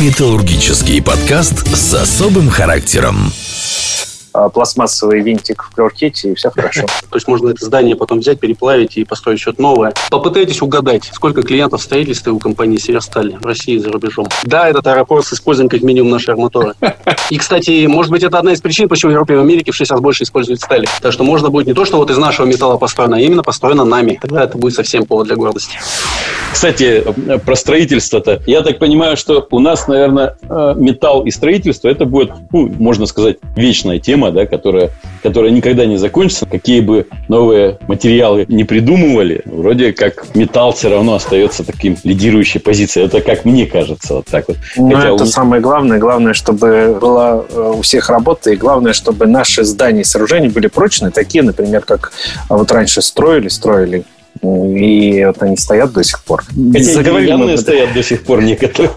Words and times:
Металлургический 0.00 1.00
подкаст 1.00 1.68
с 1.68 1.94
особым 1.94 2.50
характером. 2.50 3.32
А, 4.34 4.48
пластмассовый 4.48 5.20
винтик 5.20 5.62
в 5.62 5.74
клеоркете, 5.76 6.32
и 6.32 6.34
все 6.34 6.50
хорошо. 6.50 6.86
То 7.10 7.16
есть 7.16 7.28
можно 7.28 7.50
это 7.50 7.64
здание 7.64 7.94
потом 7.94 8.18
взять, 8.18 8.40
переплавить 8.40 8.96
и 8.96 9.04
построить 9.04 9.40
что-то 9.40 9.62
новое. 9.62 9.94
Попытайтесь 10.10 10.60
угадать, 10.60 11.08
сколько 11.12 11.44
клиентов 11.44 11.80
строительства 11.80 12.32
у 12.32 12.40
компании 12.40 12.78
«Северсталь» 12.78 13.36
в 13.36 13.46
России 13.46 13.76
и 13.76 13.78
за 13.78 13.92
рубежом. 13.92 14.26
Да, 14.42 14.68
этот 14.68 14.84
аэропорт 14.88 15.24
с 15.24 15.34
использованием 15.34 15.70
как 15.70 15.82
минимум 15.82 16.10
нашей 16.10 16.30
арматуры. 16.30 16.74
И, 17.30 17.38
кстати, 17.38 17.86
может 17.86 18.10
быть, 18.10 18.24
это 18.24 18.38
одна 18.38 18.52
из 18.52 18.60
причин, 18.60 18.88
почему 18.88 19.10
в 19.10 19.12
Европе 19.12 19.34
и 19.34 19.36
в 19.36 19.40
Америке 19.40 19.70
в 19.70 19.76
6 19.76 19.92
раз 19.92 20.00
больше 20.00 20.24
используют 20.24 20.60
стали. 20.60 20.88
Так 21.00 21.12
что 21.12 21.22
можно 21.22 21.50
будет 21.50 21.68
не 21.68 21.74
то, 21.74 21.84
что 21.84 21.98
вот 21.98 22.10
из 22.10 22.18
нашего 22.18 22.44
металла 22.44 22.76
построено, 22.76 23.16
а 23.16 23.20
именно 23.20 23.44
построено 23.44 23.84
нами. 23.84 24.18
Тогда 24.20 24.44
это 24.44 24.58
будет 24.58 24.74
совсем 24.74 25.06
повод 25.06 25.28
для 25.28 25.36
гордости. 25.36 25.78
Кстати, 26.52 27.04
про 27.44 27.56
строительство-то. 27.56 28.42
Я 28.46 28.62
так 28.62 28.78
понимаю, 28.78 29.16
что 29.16 29.46
у 29.50 29.58
нас, 29.60 29.88
наверное, 29.88 30.36
э, 30.42 30.74
металл 30.76 31.24
и 31.24 31.30
строительство 31.30 31.88
это 31.88 32.04
будет, 32.04 32.32
ну, 32.52 32.68
можно 32.78 33.06
сказать, 33.06 33.38
вечная 33.56 33.98
тема 33.98 34.23
тема, 34.24 34.30
да, 34.30 34.46
которая, 34.46 34.90
которая 35.22 35.50
никогда 35.50 35.86
не 35.86 35.96
закончится. 35.96 36.46
Какие 36.46 36.80
бы 36.80 37.06
новые 37.28 37.78
материалы 37.88 38.44
не 38.48 38.64
придумывали, 38.64 39.42
вроде 39.44 39.92
как 39.92 40.34
металл 40.34 40.72
все 40.72 40.90
равно 40.90 41.14
остается 41.14 41.64
таким 41.64 41.96
лидирующей 42.04 42.60
позицией. 42.60 43.06
Это 43.06 43.20
как 43.20 43.44
мне 43.44 43.66
кажется, 43.66 44.14
вот 44.14 44.26
так 44.26 44.48
вот. 44.48 44.56
Ну, 44.76 44.94
Хотя 44.94 45.14
это 45.14 45.24
у... 45.24 45.26
самое 45.26 45.60
главное. 45.60 45.98
Главное, 45.98 46.34
чтобы 46.34 46.98
была 47.00 47.44
э, 47.48 47.72
у 47.76 47.82
всех 47.82 48.10
работа, 48.10 48.50
и 48.50 48.56
главное, 48.56 48.92
чтобы 48.92 49.26
наши 49.26 49.64
здания 49.64 50.02
и 50.02 50.04
сооружения 50.04 50.50
были 50.50 50.66
прочные, 50.66 51.10
такие, 51.10 51.42
например, 51.42 51.82
как 51.84 52.12
вот 52.48 52.70
раньше 52.72 53.02
строили, 53.02 53.48
строили 53.48 54.04
и 54.44 55.24
вот 55.24 55.42
они 55.42 55.56
стоят 55.56 55.92
до 55.92 56.04
сих 56.04 56.22
пор. 56.22 56.44
Хотя 56.72 56.84
Заговорим 56.84 57.56
стоят 57.56 57.92
до 57.92 58.02
сих 58.02 58.24
пор 58.24 58.42
некоторые. 58.42 58.90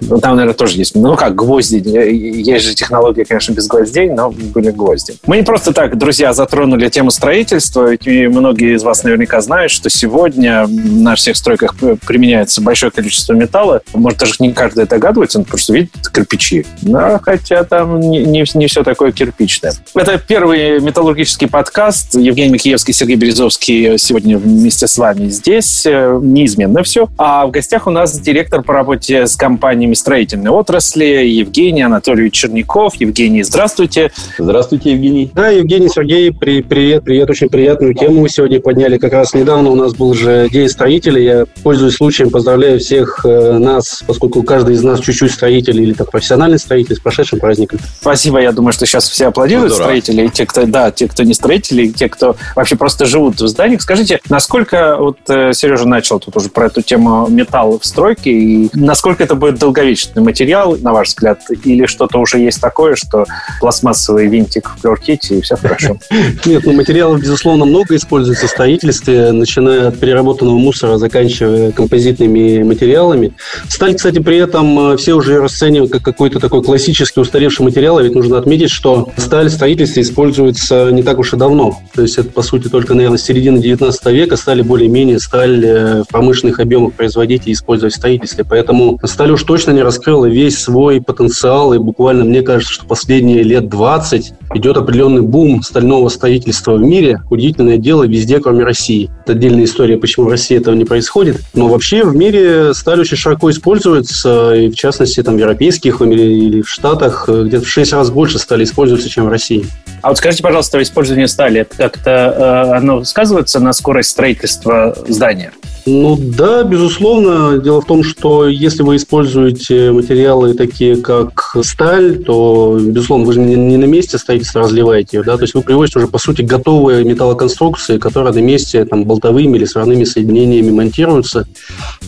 Ну, 0.00 0.18
там, 0.18 0.36
наверное, 0.36 0.54
тоже 0.54 0.76
есть. 0.76 0.94
Ну, 0.94 1.16
как 1.16 1.34
гвозди. 1.34 1.76
Есть 1.76 2.66
же 2.66 2.74
технология, 2.74 3.24
конечно, 3.24 3.52
без 3.52 3.66
гвоздей, 3.66 4.10
но 4.10 4.30
были 4.30 4.70
гвозди. 4.70 5.14
Мы 5.26 5.38
не 5.38 5.42
просто 5.42 5.72
так, 5.72 5.96
друзья, 5.96 6.32
затронули 6.32 6.88
тему 6.88 7.10
строительства. 7.10 7.92
И 7.94 8.26
многие 8.26 8.74
из 8.74 8.82
вас 8.82 9.04
наверняка 9.04 9.40
знают, 9.40 9.70
что 9.70 9.88
сегодня 9.90 10.66
на 10.66 11.14
всех 11.14 11.36
стройках 11.36 11.76
применяется 12.06 12.60
большое 12.60 12.90
количество 12.90 13.34
металла. 13.34 13.82
Может, 13.94 14.18
даже 14.18 14.34
не 14.40 14.52
каждый 14.52 14.86
догадывается, 14.86 15.38
он 15.38 15.44
просто 15.44 15.72
видит 15.74 15.90
кирпичи. 16.12 16.66
Но 16.82 17.20
хотя 17.22 17.64
там 17.64 18.00
не, 18.00 18.24
не, 18.24 18.44
не 18.54 18.66
все 18.66 18.82
такое 18.82 19.12
кирпичное. 19.12 19.72
Это 19.94 20.18
первый 20.18 20.80
металлургический 20.80 21.48
подкаст. 21.48 22.14
Евгений 22.14 22.50
Микиевский, 22.50 22.94
Сергей 22.94 23.16
Березовский 23.16 23.98
сегодня 23.98 24.39
вместе 24.40 24.86
с 24.86 24.98
вами 24.98 25.28
здесь. 25.28 25.84
Э, 25.86 26.18
неизменно 26.20 26.82
все. 26.82 27.08
А 27.18 27.46
в 27.46 27.50
гостях 27.50 27.86
у 27.86 27.90
нас 27.90 28.18
директор 28.18 28.62
по 28.62 28.72
работе 28.72 29.26
с 29.26 29.36
компаниями 29.36 29.94
строительной 29.94 30.50
отрасли 30.50 31.04
Евгений 31.04 31.82
Анатольевич 31.82 32.34
Черняков. 32.34 32.94
Евгений, 32.96 33.42
здравствуйте. 33.42 34.12
Здравствуйте, 34.38 34.92
Евгений. 34.92 35.30
Да, 35.34 35.48
Евгений, 35.48 35.88
Сергей, 35.88 36.32
при, 36.32 36.62
привет, 36.62 37.04
привет. 37.04 37.30
Очень 37.30 37.48
приятную 37.48 37.94
тему 37.94 38.22
мы 38.22 38.28
сегодня 38.28 38.60
подняли. 38.60 38.98
Как 38.98 39.12
раз 39.12 39.34
недавно 39.34 39.70
у 39.70 39.74
нас 39.74 39.94
был 39.94 40.14
же 40.14 40.48
День 40.50 40.68
строителей. 40.68 41.24
Я, 41.24 41.44
пользуясь 41.62 41.94
случаем, 41.94 42.30
поздравляю 42.30 42.78
всех 42.80 43.20
э, 43.24 43.58
нас, 43.58 44.02
поскольку 44.06 44.42
каждый 44.42 44.74
из 44.74 44.82
нас 44.82 45.00
чуть-чуть 45.00 45.32
строитель 45.32 45.80
или 45.80 45.92
так 45.92 46.10
профессиональный 46.10 46.58
строитель, 46.58 46.96
с 46.96 47.00
прошедшим 47.00 47.38
праздником. 47.40 47.78
Спасибо. 48.00 48.40
Я 48.40 48.52
думаю, 48.52 48.72
что 48.72 48.86
сейчас 48.86 49.08
все 49.08 49.26
аплодируют 49.26 49.70
ну, 49.70 49.76
строители, 49.76 50.26
и 50.26 50.28
те, 50.28 50.46
кто, 50.46 50.66
да, 50.66 50.90
те, 50.90 51.08
кто 51.08 51.22
не 51.22 51.34
строители, 51.34 51.86
и 51.86 51.92
те, 51.92 52.08
кто 52.08 52.36
вообще 52.56 52.76
просто 52.76 53.06
живут 53.06 53.40
в 53.40 53.46
зданиях. 53.46 53.82
Скажите, 53.82 54.20
Насколько, 54.30 54.96
вот 54.96 55.18
э, 55.28 55.52
Сережа 55.52 55.88
начал 55.88 56.20
тут 56.20 56.36
уже 56.36 56.48
про 56.48 56.66
эту 56.66 56.82
тему 56.82 57.26
металла 57.28 57.80
в 57.80 57.84
стройке, 57.84 58.30
и 58.30 58.70
насколько 58.74 59.24
это 59.24 59.34
будет 59.34 59.58
долговечный 59.58 60.22
материал, 60.22 60.76
на 60.80 60.92
ваш 60.92 61.08
взгляд, 61.08 61.40
или 61.64 61.86
что-то 61.86 62.18
уже 62.18 62.38
есть 62.38 62.60
такое, 62.60 62.94
что 62.94 63.26
пластмассовый 63.58 64.28
винтик 64.28 64.70
в 64.70 64.80
клеоркете, 64.80 65.38
и 65.38 65.40
все 65.40 65.56
хорошо? 65.56 65.98
Нет, 66.44 66.64
ну 66.64 66.72
материалов, 66.72 67.20
безусловно, 67.20 67.64
много 67.64 67.96
используется 67.96 68.46
в 68.46 68.50
строительстве, 68.50 69.32
начиная 69.32 69.88
от 69.88 69.98
переработанного 69.98 70.56
мусора, 70.56 70.96
заканчивая 70.96 71.72
композитными 71.72 72.62
материалами. 72.62 73.34
Сталь, 73.68 73.96
кстати, 73.96 74.20
при 74.20 74.36
этом 74.36 74.92
э, 74.92 74.96
все 74.96 75.14
уже 75.14 75.40
расценивают 75.40 75.90
как 75.90 76.02
какой-то 76.02 76.38
такой 76.38 76.62
классический 76.62 77.20
устаревший 77.20 77.64
материал, 77.64 77.98
ведь 77.98 78.14
нужно 78.14 78.38
отметить, 78.38 78.70
что 78.70 79.10
сталь 79.16 79.48
в 79.48 79.52
строительстве 79.52 80.02
используется 80.02 80.90
не 80.92 81.02
так 81.02 81.18
уж 81.18 81.32
и 81.32 81.36
давно. 81.36 81.80
То 81.94 82.02
есть 82.02 82.16
это, 82.16 82.30
по 82.30 82.42
сути, 82.42 82.68
только, 82.68 82.94
наверное, 82.94 83.18
середина 83.18 83.58
19 83.58 84.06
века 84.12 84.36
стали 84.36 84.62
более-менее 84.62 85.18
сталь 85.18 85.64
э, 85.64 86.02
в 86.02 86.08
промышленных 86.08 86.60
объемах 86.60 86.94
производить 86.94 87.46
и 87.46 87.52
использовать 87.52 87.94
в 87.94 87.96
строительстве. 87.96 88.44
Поэтому 88.48 88.98
сталь 89.04 89.32
уж 89.32 89.42
точно 89.42 89.72
не 89.72 89.82
раскрыла 89.82 90.26
весь 90.26 90.58
свой 90.58 91.00
потенциал. 91.00 91.72
И 91.74 91.78
буквально, 91.78 92.24
мне 92.24 92.42
кажется, 92.42 92.72
что 92.72 92.86
последние 92.86 93.42
лет 93.42 93.68
20 93.68 94.32
идет 94.54 94.76
определенный 94.76 95.22
бум 95.22 95.62
стального 95.62 96.08
строительства 96.08 96.74
в 96.76 96.80
мире. 96.80 97.22
Удивительное 97.30 97.76
дело 97.76 98.04
везде, 98.04 98.40
кроме 98.40 98.64
России. 98.64 99.10
Это 99.24 99.32
отдельная 99.32 99.64
история, 99.64 99.96
почему 99.96 100.26
в 100.26 100.30
России 100.30 100.56
этого 100.56 100.74
не 100.74 100.84
происходит. 100.84 101.40
Но 101.54 101.68
вообще 101.68 102.04
в 102.04 102.16
мире 102.16 102.74
сталь 102.74 103.00
очень 103.00 103.16
широко 103.16 103.50
используется. 103.50 104.54
И 104.54 104.70
в 104.70 104.74
частности, 104.74 105.22
там, 105.22 105.36
в 105.36 105.38
европейских 105.38 106.00
или 106.00 106.62
в 106.62 106.68
Штатах 106.68 107.24
э, 107.28 107.44
где-то 107.44 107.64
в 107.64 107.68
6 107.68 107.92
раз 107.92 108.10
больше 108.10 108.38
стали 108.38 108.64
использоваться, 108.64 109.08
чем 109.08 109.26
в 109.26 109.28
России. 109.28 109.66
А 110.02 110.08
вот 110.08 110.18
скажите, 110.18 110.42
пожалуйста, 110.42 110.80
использование 110.82 111.28
стали, 111.28 111.60
это 111.60 111.76
как-то 111.76 112.10
э, 112.10 112.76
оно 112.76 113.04
сказывается 113.04 113.60
на 113.60 113.72
скорость 114.02 114.10
строительства 114.10 114.96
здания? 115.06 115.52
Ну 115.86 116.16
да, 116.18 116.62
безусловно. 116.62 117.58
Дело 117.58 117.80
в 117.80 117.86
том, 117.86 118.02
что 118.04 118.46
если 118.46 118.82
вы 118.82 118.96
используете 118.96 119.92
материалы 119.92 120.54
такие, 120.54 120.96
как 120.96 121.56
сталь, 121.62 122.18
то, 122.18 122.78
безусловно, 122.80 123.26
вы 123.26 123.32
же 123.32 123.40
не 123.40 123.76
на 123.76 123.86
месте 123.86 124.18
строительства 124.18 124.62
разливаете 124.62 125.18
ее, 125.18 125.22
да, 125.22 125.36
то 125.36 125.42
есть 125.42 125.54
вы 125.54 125.62
привозите 125.62 125.98
уже, 125.98 126.08
по 126.08 126.18
сути, 126.18 126.42
готовые 126.42 127.04
металлоконструкции, 127.04 127.98
которые 127.98 128.32
на 128.34 128.40
месте 128.40 128.84
там 128.84 129.04
болтовыми 129.04 129.56
или 129.56 129.64
сварными 129.64 130.04
соединениями 130.04 130.70
монтируются. 130.70 131.46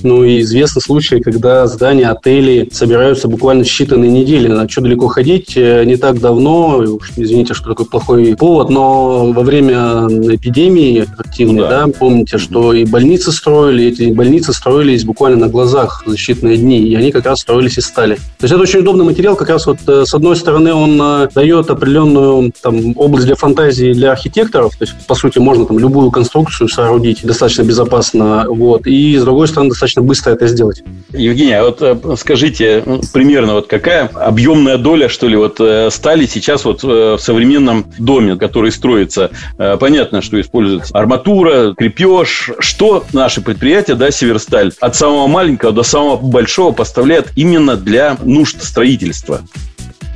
Ну 0.02 0.24
и 0.24 0.42
известны 0.42 0.80
случаи, 0.80 1.16
когда 1.16 1.66
здания, 1.66 2.08
отели 2.08 2.68
собираются 2.72 3.28
буквально 3.28 3.62
считанные 3.62 4.08
недели. 4.08 4.48
На 4.48 4.68
что 4.68 4.82
далеко 4.82 5.08
ходить? 5.08 5.56
Э, 5.56 5.84
не 5.84 5.96
так 5.96 6.20
давно, 6.20 6.84
извините, 7.16 7.54
что 7.54 7.70
такой 7.70 7.86
плохой 7.86 8.36
повод, 8.36 8.70
но 8.70 9.32
во 9.32 9.42
время 9.42 10.06
эпидемии 10.34 11.06
активной, 11.18 11.54
ну, 11.54 11.62
да. 11.62 11.86
да, 11.86 11.92
помните, 11.92 12.38
что 12.38 12.72
и 12.72 12.84
больницы 12.84 13.32
строят, 13.32 13.61
строили, 13.62 13.84
эти 13.84 14.12
больницы 14.12 14.52
строились 14.52 15.04
буквально 15.04 15.46
на 15.46 15.48
глазах 15.48 16.02
за 16.04 16.16
считанные 16.16 16.56
дни, 16.56 16.80
и 16.80 16.94
они 16.96 17.12
как 17.12 17.26
раз 17.26 17.40
строились 17.40 17.78
из 17.78 17.86
стали. 17.86 18.14
То 18.14 18.44
есть 18.44 18.52
это 18.52 18.62
очень 18.62 18.80
удобный 18.80 19.04
материал, 19.04 19.36
как 19.36 19.50
раз 19.50 19.66
вот 19.66 19.78
э, 19.86 20.04
с 20.04 20.14
одной 20.14 20.34
стороны 20.34 20.72
он 20.72 21.00
э, 21.00 21.28
дает 21.34 21.70
определенную 21.70 22.52
там, 22.60 22.96
область 22.96 23.26
для 23.26 23.36
фантазии 23.36 23.92
для 23.92 24.12
архитекторов, 24.12 24.76
то 24.76 24.84
есть 24.84 24.94
по 25.06 25.14
сути 25.14 25.38
можно 25.38 25.66
там 25.66 25.78
любую 25.78 26.10
конструкцию 26.10 26.68
соорудить 26.68 27.24
достаточно 27.24 27.62
безопасно, 27.62 28.46
вот, 28.48 28.86
и 28.86 29.16
с 29.16 29.22
другой 29.22 29.46
стороны 29.46 29.70
достаточно 29.70 30.02
быстро 30.02 30.30
это 30.32 30.46
сделать. 30.48 30.82
Евгений, 31.12 31.52
а 31.52 31.64
вот 31.64 31.82
э, 31.82 31.96
скажите 32.18 32.82
ну, 32.84 33.00
примерно 33.12 33.54
вот 33.54 33.68
какая 33.68 34.06
объемная 34.06 34.78
доля, 34.78 35.08
что 35.08 35.28
ли, 35.28 35.36
вот 35.36 35.60
стали 35.92 36.26
сейчас 36.26 36.64
вот 36.64 36.82
в 36.82 37.18
современном 37.18 37.84
доме, 37.98 38.36
который 38.36 38.72
строится, 38.72 39.30
понятно, 39.78 40.22
что 40.22 40.40
используется 40.40 40.92
арматура, 40.94 41.74
крепеж, 41.76 42.50
что 42.58 43.04
наши 43.12 43.40
предприятие, 43.52 43.96
да, 43.96 44.10
Северсталь, 44.10 44.72
от 44.80 44.96
самого 44.96 45.26
маленького 45.26 45.72
до 45.72 45.82
самого 45.82 46.16
большого 46.16 46.72
поставляет 46.72 47.32
именно 47.36 47.76
для 47.76 48.16
нужд 48.22 48.62
строительства. 48.62 49.42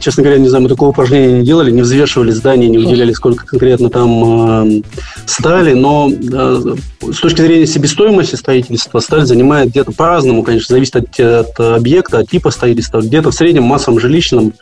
Честно 0.01 0.23
говоря, 0.23 0.39
не 0.39 0.49
знаю, 0.49 0.62
мы 0.62 0.69
такого 0.69 0.91
упражнения 0.91 1.39
не 1.39 1.45
делали, 1.45 1.71
не 1.71 1.83
взвешивали 1.83 2.31
здание, 2.31 2.69
не 2.69 2.79
выделяли, 2.79 3.12
сколько 3.12 3.47
конкретно 3.47 3.91
там 3.91 4.79
э, 4.79 4.83
стали, 5.27 5.73
но 5.73 6.11
э, 6.11 6.75
с 7.12 7.19
точки 7.19 7.41
зрения 7.41 7.67
себестоимости 7.67 8.34
строительства 8.34 9.01
сталь 9.01 9.27
занимает 9.27 9.71
где-то 9.71 9.93
по-разному, 9.93 10.43
конечно, 10.43 10.75
зависит 10.75 10.97
от, 10.97 11.19
от 11.19 11.59
объекта, 11.59 12.19
от 12.19 12.31
типа 12.31 12.51
строительства. 12.51 13.01
Где-то 13.01 13.31
в 13.31 13.34
среднем 13.34 13.65
массовом 13.65 13.98
жилищном 13.98 14.53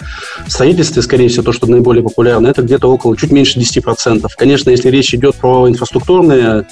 строительстве, 0.47 1.03
скорее 1.03 1.29
всего, 1.29 1.43
то, 1.43 1.53
что 1.53 1.67
наиболее 1.67 2.03
популярно, 2.03 2.47
это 2.47 2.63
где-то 2.63 2.91
около 2.91 3.17
чуть 3.17 3.33
меньше 3.33 3.59
10%. 3.59 4.27
Конечно, 4.37 4.71
если 4.71 4.89
речь 4.89 5.15
идет 5.15 5.35
про 5.37 5.69
инфраструктурные 5.69 6.67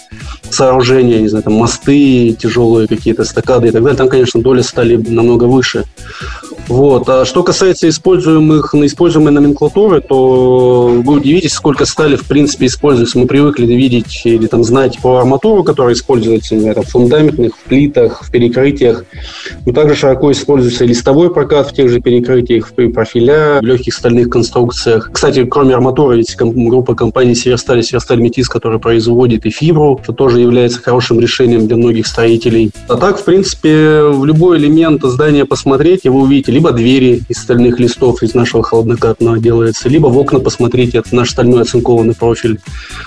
сооружения, 0.50 1.20
не 1.20 1.29
знаю, 1.29 1.44
там 1.44 1.55
мосты, 1.55 2.32
тяжелые 2.38 2.88
какие-то 2.88 3.25
стакады 3.25 3.69
и 3.69 3.70
так 3.70 3.82
далее, 3.82 3.97
там, 3.97 4.09
конечно, 4.09 4.41
доля 4.41 4.62
стали 4.62 4.97
намного 4.97 5.44
выше. 5.44 5.85
Вот. 6.69 7.09
А 7.09 7.25
что 7.25 7.43
касается 7.43 7.88
используемых, 7.88 8.75
используемой 8.75 9.32
номенклатуры, 9.32 10.00
то 10.00 10.87
вы 11.05 11.14
удивитесь, 11.14 11.53
сколько 11.53 11.85
стали, 11.85 12.17
в 12.17 12.25
принципе, 12.26 12.67
используется. 12.67 13.19
Мы 13.19 13.26
привыкли 13.26 13.67
видеть 13.67 14.23
или 14.25 14.47
там 14.47 14.64
знать 14.64 14.99
про 15.00 15.19
арматуру, 15.19 15.64
которая 15.64 15.94
используется 15.94 16.55
например, 16.55 16.82
в 16.82 16.91
фундаментных, 16.91 17.56
в 17.56 17.62
плитах, 17.64 18.23
в 18.23 18.31
перекрытиях. 18.31 19.05
Но 19.67 19.73
также 19.73 19.94
широко 19.94 20.32
используется 20.32 20.85
листовой 20.85 21.32
прокат 21.32 21.69
в 21.69 21.75
тех 21.75 21.88
же 21.88 22.00
перекрытиях, 22.00 22.70
в 22.70 22.88
профиля, 22.91 23.59
в 23.61 23.64
легких 23.64 23.94
стальных 23.94 24.31
конструкциях. 24.31 25.11
Кстати, 25.12 25.44
кроме 25.44 25.75
арматуры, 25.75 26.17
ведь 26.17 26.35
группа 26.38 26.94
компаний 26.94 27.35
Северсталь 27.35 27.82
Северсталь 27.82 28.20
Метис, 28.20 28.49
которая 28.49 28.79
производит 28.79 29.47
и 29.47 29.50
фибру, 29.50 30.00
что 30.03 30.12
тоже 30.12 30.41
является 30.41 30.81
хорошим 30.81 31.20
решением 31.20 31.67
для 31.67 31.76
многих 31.76 32.06
строителей. 32.06 32.70
А 32.88 32.97
так, 32.97 33.19
в 33.19 33.25
принципе, 33.25 34.03
в 34.05 34.25
любой 34.25 34.59
элемент 34.59 35.03
здания 35.03 35.44
посмотреть, 35.44 36.00
и 36.05 36.09
вы 36.09 36.23
увидите 36.23 36.51
либо 36.52 36.72
двери 36.72 37.22
из 37.28 37.38
стальных 37.38 37.81
листов 37.81 38.22
из 38.22 38.34
нашего 38.34 38.62
холоднокатного 38.62 39.38
делается, 39.38 39.88
либо 39.88 40.06
в 40.06 40.19
окна 40.19 40.38
посмотрите, 40.38 40.99
это 40.99 41.14
наш 41.14 41.31
стальной 41.31 41.62
оцинкованный 41.62 42.14
профиль. 42.14 42.60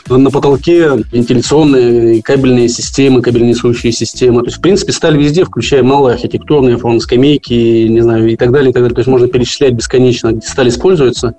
На 0.09 0.29
потолке 0.29 0.91
вентиляционные 1.11 2.21
кабельные 2.21 2.67
системы, 2.69 3.21
кабельнесущие 3.21 3.91
системы. 3.91 4.41
То 4.41 4.47
есть, 4.47 4.57
в 4.57 4.61
принципе, 4.61 4.91
сталь 4.91 5.17
везде, 5.17 5.45
включая 5.45 5.83
малые 5.83 6.15
архитектурные 6.15 6.77
формы, 6.77 6.99
скамейки, 6.99 7.87
не 7.87 8.01
знаю, 8.01 8.29
и 8.29 8.35
так 8.35 8.51
далее, 8.51 8.71
и 8.71 8.73
так 8.73 8.83
далее. 8.83 8.95
То 8.95 8.99
есть, 8.99 9.09
можно 9.09 9.27
перечислять 9.27 9.73
бесконечно, 9.73 10.31
где 10.31 10.45
сталь 10.47 10.69
используется. 10.69 11.35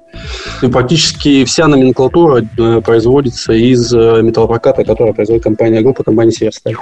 И 0.62 0.68
практически 0.68 1.44
вся 1.44 1.66
номенклатура 1.66 2.42
э, 2.58 2.80
производится 2.80 3.52
из 3.52 3.92
э, 3.92 4.22
металлопроката, 4.22 4.84
который 4.84 5.12
производит 5.12 5.44
компания 5.44 5.80
группа, 5.80 6.04
компания 6.04 6.32
Северсталь. 6.32 6.76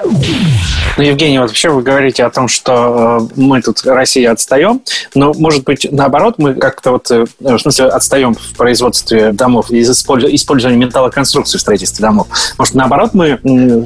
Ну, 0.96 1.02
Евгений, 1.02 1.38
вот 1.38 1.48
вообще 1.48 1.70
вы 1.70 1.82
говорите 1.82 2.24
о 2.24 2.30
том, 2.30 2.48
что 2.48 3.28
э, 3.34 3.40
мы 3.40 3.60
тут, 3.62 3.84
Россия, 3.84 4.30
отстаем, 4.30 4.80
но, 5.14 5.32
может 5.34 5.64
быть, 5.64 5.87
наоборот, 5.90 6.34
мы 6.38 6.55
как-то 6.55 6.93
вот, 6.93 7.11
э, 7.11 7.25
в 7.40 7.58
смысле, 7.58 7.87
отстаем 7.87 8.34
в 8.34 8.56
производстве 8.56 9.32
домов 9.32 9.70
из 9.70 9.90
использования 9.90 10.76
металлоконструкций 10.76 11.58
в 11.58 11.61
строительстве 11.61 12.02
домов. 12.02 12.28
Может, 12.58 12.75
наоборот, 12.75 13.11
мы 13.14 13.38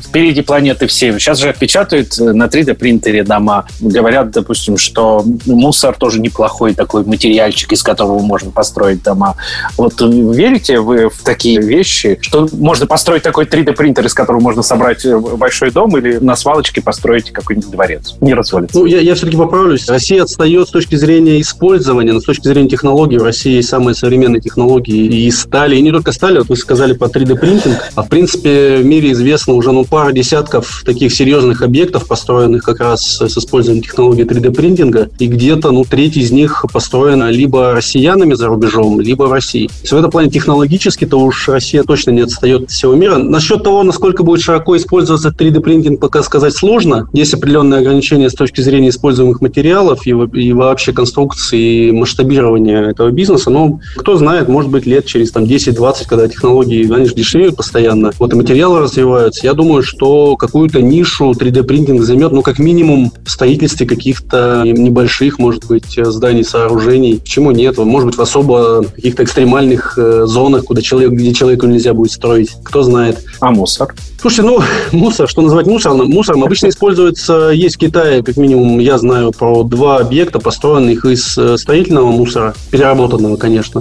впереди 0.02 0.42
планеты 0.42 0.86
все. 0.86 1.18
Сейчас 1.18 1.38
же 1.38 1.54
печатают 1.58 2.18
на 2.18 2.44
3D-принтере 2.44 3.24
дома. 3.24 3.66
Говорят, 3.80 4.30
допустим, 4.30 4.78
что 4.78 5.24
мусор 5.46 5.96
тоже 5.96 6.20
неплохой 6.20 6.74
такой 6.74 7.04
материальчик, 7.04 7.72
из 7.72 7.82
которого 7.82 8.20
можно 8.20 8.50
построить 8.50 9.02
дома. 9.02 9.36
Вот 9.76 10.00
верите 10.00 10.80
вы 10.80 11.08
в 11.08 11.22
такие 11.22 11.60
вещи, 11.60 12.18
что 12.20 12.48
можно 12.52 12.86
построить 12.86 13.22
такой 13.22 13.44
3D-принтер, 13.44 14.06
из 14.06 14.14
которого 14.14 14.40
можно 14.40 14.62
собрать 14.62 15.04
э, 15.04 15.18
большой 15.18 15.70
дом 15.70 15.96
или 15.96 16.18
на 16.18 16.36
свалочке 16.36 16.80
построить 16.80 17.30
какой-нибудь 17.30 17.70
дворец? 17.70 18.14
Не 18.20 18.34
развалится. 18.34 18.78
Ну, 18.78 18.86
я, 18.86 19.00
я 19.00 19.14
все-таки 19.14 19.36
поправлюсь. 19.36 19.88
Россия 19.88 20.22
отстает 20.22 20.68
с 20.68 20.70
точки 20.70 20.94
зрения 20.96 21.17
использования, 21.18 22.12
но 22.12 22.20
с 22.20 22.24
точки 22.24 22.46
зрения 22.46 22.68
технологий 22.68 23.18
в 23.18 23.22
России 23.22 23.54
есть 23.54 23.68
самые 23.68 23.94
современные 23.94 24.40
технологии 24.40 25.26
и 25.26 25.30
стали, 25.30 25.76
и 25.76 25.82
не 25.82 25.90
только 25.90 26.12
стали, 26.12 26.38
вот 26.38 26.48
вы 26.48 26.56
сказали 26.56 26.92
по 26.92 27.04
3D-принтинг, 27.04 27.78
а 27.94 28.02
в 28.02 28.08
принципе 28.08 28.76
в 28.76 28.84
мире 28.84 29.12
известно 29.12 29.54
уже 29.54 29.72
ну, 29.72 29.84
пара 29.84 30.12
десятков 30.12 30.82
таких 30.84 31.12
серьезных 31.12 31.62
объектов, 31.62 32.06
построенных 32.06 32.62
как 32.64 32.80
раз 32.80 33.18
с 33.18 33.38
использованием 33.38 33.84
технологии 33.84 34.24
3D-принтинга, 34.24 35.10
и 35.18 35.26
где-то 35.26 35.70
ну, 35.70 35.84
треть 35.84 36.16
из 36.16 36.30
них 36.30 36.64
построена 36.72 37.30
либо 37.30 37.72
россиянами 37.72 38.34
за 38.34 38.48
рубежом, 38.48 39.00
либо 39.00 39.24
в 39.24 39.32
России. 39.32 39.70
Есть 39.80 39.92
в 39.92 39.96
этом 39.96 40.10
плане 40.10 40.30
технологически-то 40.30 41.18
уж 41.18 41.48
Россия 41.48 41.82
точно 41.82 42.10
не 42.12 42.20
отстает 42.20 42.64
от 42.64 42.70
всего 42.70 42.94
мира. 42.94 43.16
Насчет 43.16 43.62
того, 43.64 43.82
насколько 43.82 44.22
будет 44.22 44.40
широко 44.40 44.76
использоваться 44.76 45.28
3D-принтинг, 45.28 45.98
пока 45.98 46.22
сказать 46.22 46.54
сложно. 46.54 47.08
Есть 47.12 47.34
определенные 47.34 47.80
ограничения 47.80 48.30
с 48.30 48.34
точки 48.34 48.60
зрения 48.60 48.90
используемых 48.90 49.40
материалов 49.40 50.06
и, 50.06 50.10
и 50.10 50.52
вообще 50.52 50.92
конструкции 50.92 51.07
и 51.52 51.90
масштабирования 51.92 52.90
этого 52.90 53.10
бизнеса. 53.10 53.50
Но 53.50 53.80
кто 53.96 54.16
знает, 54.16 54.48
может 54.48 54.70
быть, 54.70 54.86
лет 54.86 55.06
через 55.06 55.30
там, 55.30 55.44
10-20, 55.44 56.06
когда 56.06 56.28
технологии, 56.28 56.92
они 56.92 57.06
же 57.06 57.14
дешевеют 57.14 57.56
постоянно, 57.56 58.12
вот 58.18 58.32
и 58.32 58.36
материалы 58.36 58.80
развиваются. 58.80 59.46
Я 59.46 59.54
думаю, 59.54 59.82
что 59.82 60.36
какую-то 60.36 60.80
нишу 60.82 61.32
3D-принтинг 61.32 62.02
займет, 62.02 62.32
ну, 62.32 62.42
как 62.42 62.58
минимум, 62.58 63.12
в 63.24 63.30
строительстве 63.30 63.86
каких-то 63.86 64.62
небольших, 64.64 65.38
может 65.38 65.66
быть, 65.66 65.96
зданий, 65.96 66.44
сооружений. 66.44 67.18
Почему 67.18 67.50
нет? 67.50 67.78
Может 67.78 68.08
быть, 68.08 68.16
в 68.16 68.22
особо 68.22 68.84
каких-то 68.84 69.24
экстремальных 69.24 69.98
э, 69.98 70.24
зонах, 70.26 70.64
куда 70.64 70.82
человек, 70.82 71.12
где 71.12 71.32
человеку 71.32 71.66
нельзя 71.66 71.94
будет 71.94 72.12
строить. 72.12 72.50
Кто 72.64 72.82
знает. 72.82 73.18
А 73.40 73.50
мусор? 73.50 73.94
Слушайте, 74.20 74.50
ну, 74.50 74.60
мусор, 74.92 75.28
что 75.28 75.42
называть 75.42 75.66
мусором? 75.66 75.98
Мусором 76.08 76.42
обычно 76.42 76.68
используется, 76.68 77.50
есть 77.50 77.76
в 77.76 77.78
Китае, 77.78 78.24
как 78.24 78.36
минимум, 78.36 78.80
я 78.80 78.98
знаю 78.98 79.30
про 79.30 79.62
два 79.62 79.98
объекта, 79.98 80.40
построенных 80.40 81.04
из 81.04 81.38
э, 81.38 81.56
строительного 81.56 82.10
мусора, 82.10 82.54
переработанного, 82.72 83.36
конечно. 83.36 83.80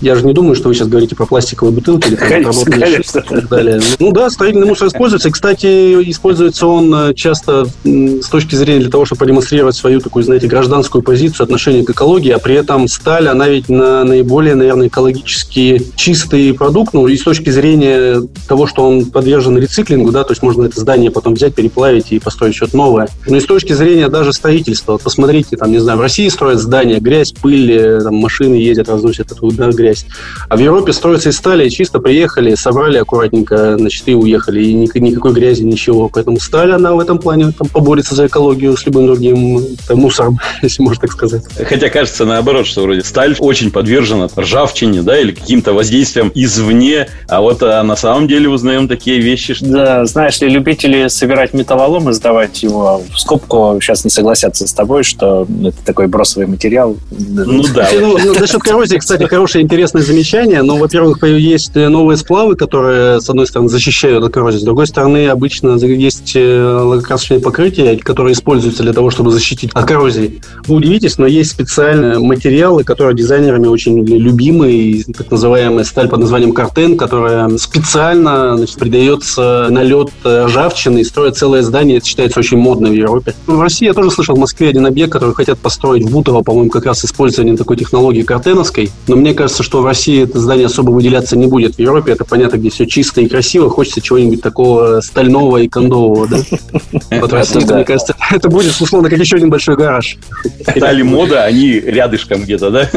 Я 0.00 0.14
же 0.14 0.24
не 0.24 0.32
думаю, 0.32 0.54
что 0.54 0.68
вы 0.68 0.74
сейчас 0.74 0.86
говорите 0.86 1.16
про 1.16 1.26
пластиковые 1.26 1.74
бутылки 1.74 2.06
или 2.06 2.14
там, 2.14 2.28
конечно, 2.28 2.70
конечно. 2.70 3.18
и 3.18 3.22
так 3.22 3.48
далее. 3.48 3.80
Ну 3.98 4.12
да, 4.12 4.30
строительный 4.30 4.66
мусор 4.66 4.86
используется. 4.86 5.28
И, 5.28 5.32
кстати, 5.32 5.66
используется 6.08 6.68
он 6.68 6.94
э, 6.94 7.14
часто 7.14 7.66
с 7.84 8.28
точки 8.28 8.54
зрения 8.54 8.82
для 8.82 8.90
того, 8.90 9.04
чтобы 9.06 9.18
продемонстрировать 9.20 9.74
свою 9.74 10.00
такую, 10.00 10.22
знаете, 10.22 10.46
гражданскую 10.46 11.02
позицию, 11.02 11.44
отношение 11.44 11.84
к 11.84 11.90
экологии, 11.90 12.30
а 12.30 12.38
при 12.38 12.54
этом 12.54 12.86
сталь, 12.86 13.26
она 13.26 13.48
ведь 13.48 13.68
на 13.68 14.04
наиболее, 14.04 14.54
наверное, 14.54 14.86
экологически 14.86 15.84
чистый 15.96 16.54
продукт, 16.54 16.94
ну, 16.94 17.08
и 17.08 17.16
с 17.16 17.22
точки 17.22 17.50
зрения 17.50 18.22
того, 18.46 18.68
что 18.68 18.88
он 18.88 19.06
подвергается 19.06 19.31
подвержен 19.32 19.56
рециклингу, 19.56 20.12
да, 20.12 20.24
то 20.24 20.32
есть 20.32 20.42
можно 20.42 20.66
это 20.66 20.78
здание 20.78 21.10
потом 21.10 21.32
взять, 21.32 21.54
переплавить 21.54 22.12
и 22.12 22.18
построить 22.18 22.54
что-то 22.54 22.76
новое. 22.76 23.08
Но 23.26 23.38
и 23.38 23.40
с 23.40 23.46
точки 23.46 23.72
зрения 23.72 24.08
даже 24.08 24.34
строительства, 24.34 24.92
вот 24.92 25.02
посмотрите, 25.02 25.56
там, 25.56 25.72
не 25.72 25.78
знаю, 25.78 25.98
в 25.98 26.02
России 26.02 26.28
строят 26.28 26.58
здания, 26.58 27.00
грязь, 27.00 27.32
пыль, 27.32 27.72
э, 27.72 28.00
там, 28.02 28.14
машины 28.16 28.56
ездят, 28.56 28.90
разносят 28.90 29.32
эту 29.32 29.50
да, 29.52 29.70
грязь. 29.70 30.04
А 30.50 30.56
в 30.56 30.60
Европе 30.60 30.92
строятся 30.92 31.30
из 31.30 31.36
стали, 31.36 31.70
чисто 31.70 31.98
приехали, 31.98 32.54
собрали 32.56 32.98
аккуратненько, 32.98 33.78
значит, 33.78 34.06
и 34.06 34.14
уехали, 34.14 34.62
и 34.62 34.74
никакой 34.74 35.32
грязи, 35.32 35.62
ничего. 35.62 36.10
Поэтому 36.10 36.38
сталь, 36.38 36.72
она 36.72 36.92
в 36.92 37.00
этом 37.00 37.18
плане 37.18 37.52
там, 37.52 37.68
поборется 37.68 38.14
за 38.14 38.26
экологию 38.26 38.76
с 38.76 38.84
любым 38.84 39.06
другим 39.06 39.62
там, 39.88 39.98
мусором, 39.98 40.38
если 40.62 40.82
можно 40.82 41.00
так 41.00 41.12
сказать. 41.12 41.42
Хотя 41.56 41.88
кажется 41.88 42.26
наоборот, 42.26 42.66
что 42.66 42.82
вроде 42.82 43.02
сталь 43.02 43.34
очень 43.38 43.70
подвержена 43.70 44.28
ржавчине, 44.36 45.00
да, 45.00 45.18
или 45.18 45.32
каким-то 45.32 45.72
воздействиям 45.72 46.30
извне, 46.34 47.08
а 47.28 47.40
вот 47.40 47.62
а 47.62 47.82
на 47.82 47.96
самом 47.96 48.28
деле 48.28 48.50
узнаем 48.50 48.88
такие 48.88 49.21
вещи. 49.22 49.56
Да, 49.60 50.04
знаешь 50.06 50.40
ли, 50.40 50.48
любители 50.48 51.08
собирать 51.08 51.54
металлолом 51.54 52.10
и 52.10 52.12
сдавать 52.12 52.62
его 52.62 53.02
в 53.12 53.18
скобку 53.18 53.78
сейчас 53.80 54.04
не 54.04 54.10
согласятся 54.10 54.66
с 54.66 54.72
тобой, 54.72 55.02
что 55.02 55.46
это 55.64 55.76
такой 55.84 56.06
бросовый 56.06 56.46
материал. 56.46 56.96
Ну 57.10 57.64
да. 57.74 57.88
Ну, 57.92 58.18
ну, 58.18 58.34
насчет 58.34 58.62
коррозии, 58.62 58.96
кстати, 58.96 59.24
хорошее 59.24 59.64
интересное 59.64 60.02
замечание. 60.02 60.62
Но, 60.62 60.76
во-первых, 60.76 61.22
есть 61.22 61.74
новые 61.74 62.16
сплавы, 62.16 62.56
которые, 62.56 63.20
с 63.20 63.28
одной 63.28 63.46
стороны, 63.46 63.68
защищают 63.68 64.24
от 64.24 64.32
коррозии, 64.32 64.58
с 64.58 64.62
другой 64.62 64.86
стороны, 64.86 65.28
обычно 65.28 65.76
есть 65.84 66.32
э, 66.34 66.80
лакокрасочные 66.82 67.40
покрытия, 67.40 67.96
которые 67.96 68.34
используются 68.34 68.82
для 68.82 68.92
того, 68.92 69.10
чтобы 69.10 69.30
защитить 69.30 69.70
от 69.74 69.86
коррозии. 69.86 70.40
Вы 70.66 70.76
удивитесь, 70.76 71.18
но 71.18 71.26
есть 71.26 71.50
специальные 71.50 72.18
материалы, 72.18 72.84
которые 72.84 73.16
дизайнерами 73.16 73.66
очень 73.66 74.04
любимы, 74.04 75.02
так 75.16 75.30
называемая 75.30 75.84
сталь 75.84 76.08
под 76.08 76.20
названием 76.20 76.52
картен, 76.52 76.96
которая 76.96 77.48
специально 77.58 78.56
значит, 78.56 78.76
придает 78.76 79.11
дается 79.16 79.68
налет 79.70 80.10
э, 80.24 80.44
ржавчины 80.46 81.00
и 81.00 81.04
строят 81.04 81.36
целое 81.36 81.62
здание. 81.62 81.98
Это 81.98 82.06
считается 82.06 82.40
очень 82.40 82.58
модно 82.58 82.88
в 82.88 82.92
Европе. 82.92 83.34
В 83.46 83.60
России 83.60 83.86
я 83.86 83.94
тоже 83.94 84.10
слышал 84.10 84.34
в 84.34 84.38
Москве 84.38 84.68
один 84.68 84.86
объект, 84.86 85.12
который 85.12 85.34
хотят 85.34 85.58
построить 85.58 86.04
в 86.04 86.10
Бутово, 86.10 86.42
по-моему, 86.42 86.70
как 86.70 86.86
раз 86.86 87.04
использование 87.04 87.56
такой 87.56 87.76
технологии 87.76 88.22
картеновской. 88.22 88.90
Но 89.08 89.16
мне 89.16 89.34
кажется, 89.34 89.62
что 89.62 89.82
в 89.82 89.86
России 89.86 90.24
это 90.24 90.38
здание 90.38 90.66
особо 90.66 90.90
выделяться 90.90 91.36
не 91.36 91.46
будет. 91.46 91.76
В 91.76 91.78
Европе 91.78 92.12
это 92.12 92.24
понятно, 92.24 92.56
где 92.56 92.70
все 92.70 92.86
чисто 92.86 93.20
и 93.20 93.28
красиво. 93.28 93.70
Хочется 93.70 94.00
чего-нибудь 94.00 94.42
такого 94.42 95.00
стального 95.00 95.58
и 95.58 95.68
кондового, 95.68 96.28
да? 96.28 96.38
Вот 97.22 97.30
в 97.30 97.34
России, 97.34 97.60
мне 97.60 97.84
кажется, 97.84 98.16
это 98.30 98.48
будет, 98.48 98.80
условно, 98.80 99.08
как 99.08 99.18
еще 99.18 99.36
один 99.36 99.50
большой 99.50 99.76
гараж. 99.76 100.16
Стали 100.62 101.02
мода, 101.02 101.44
они 101.44 101.72
рядышком 101.72 102.42
где-то, 102.42 102.70
да? 102.70 102.90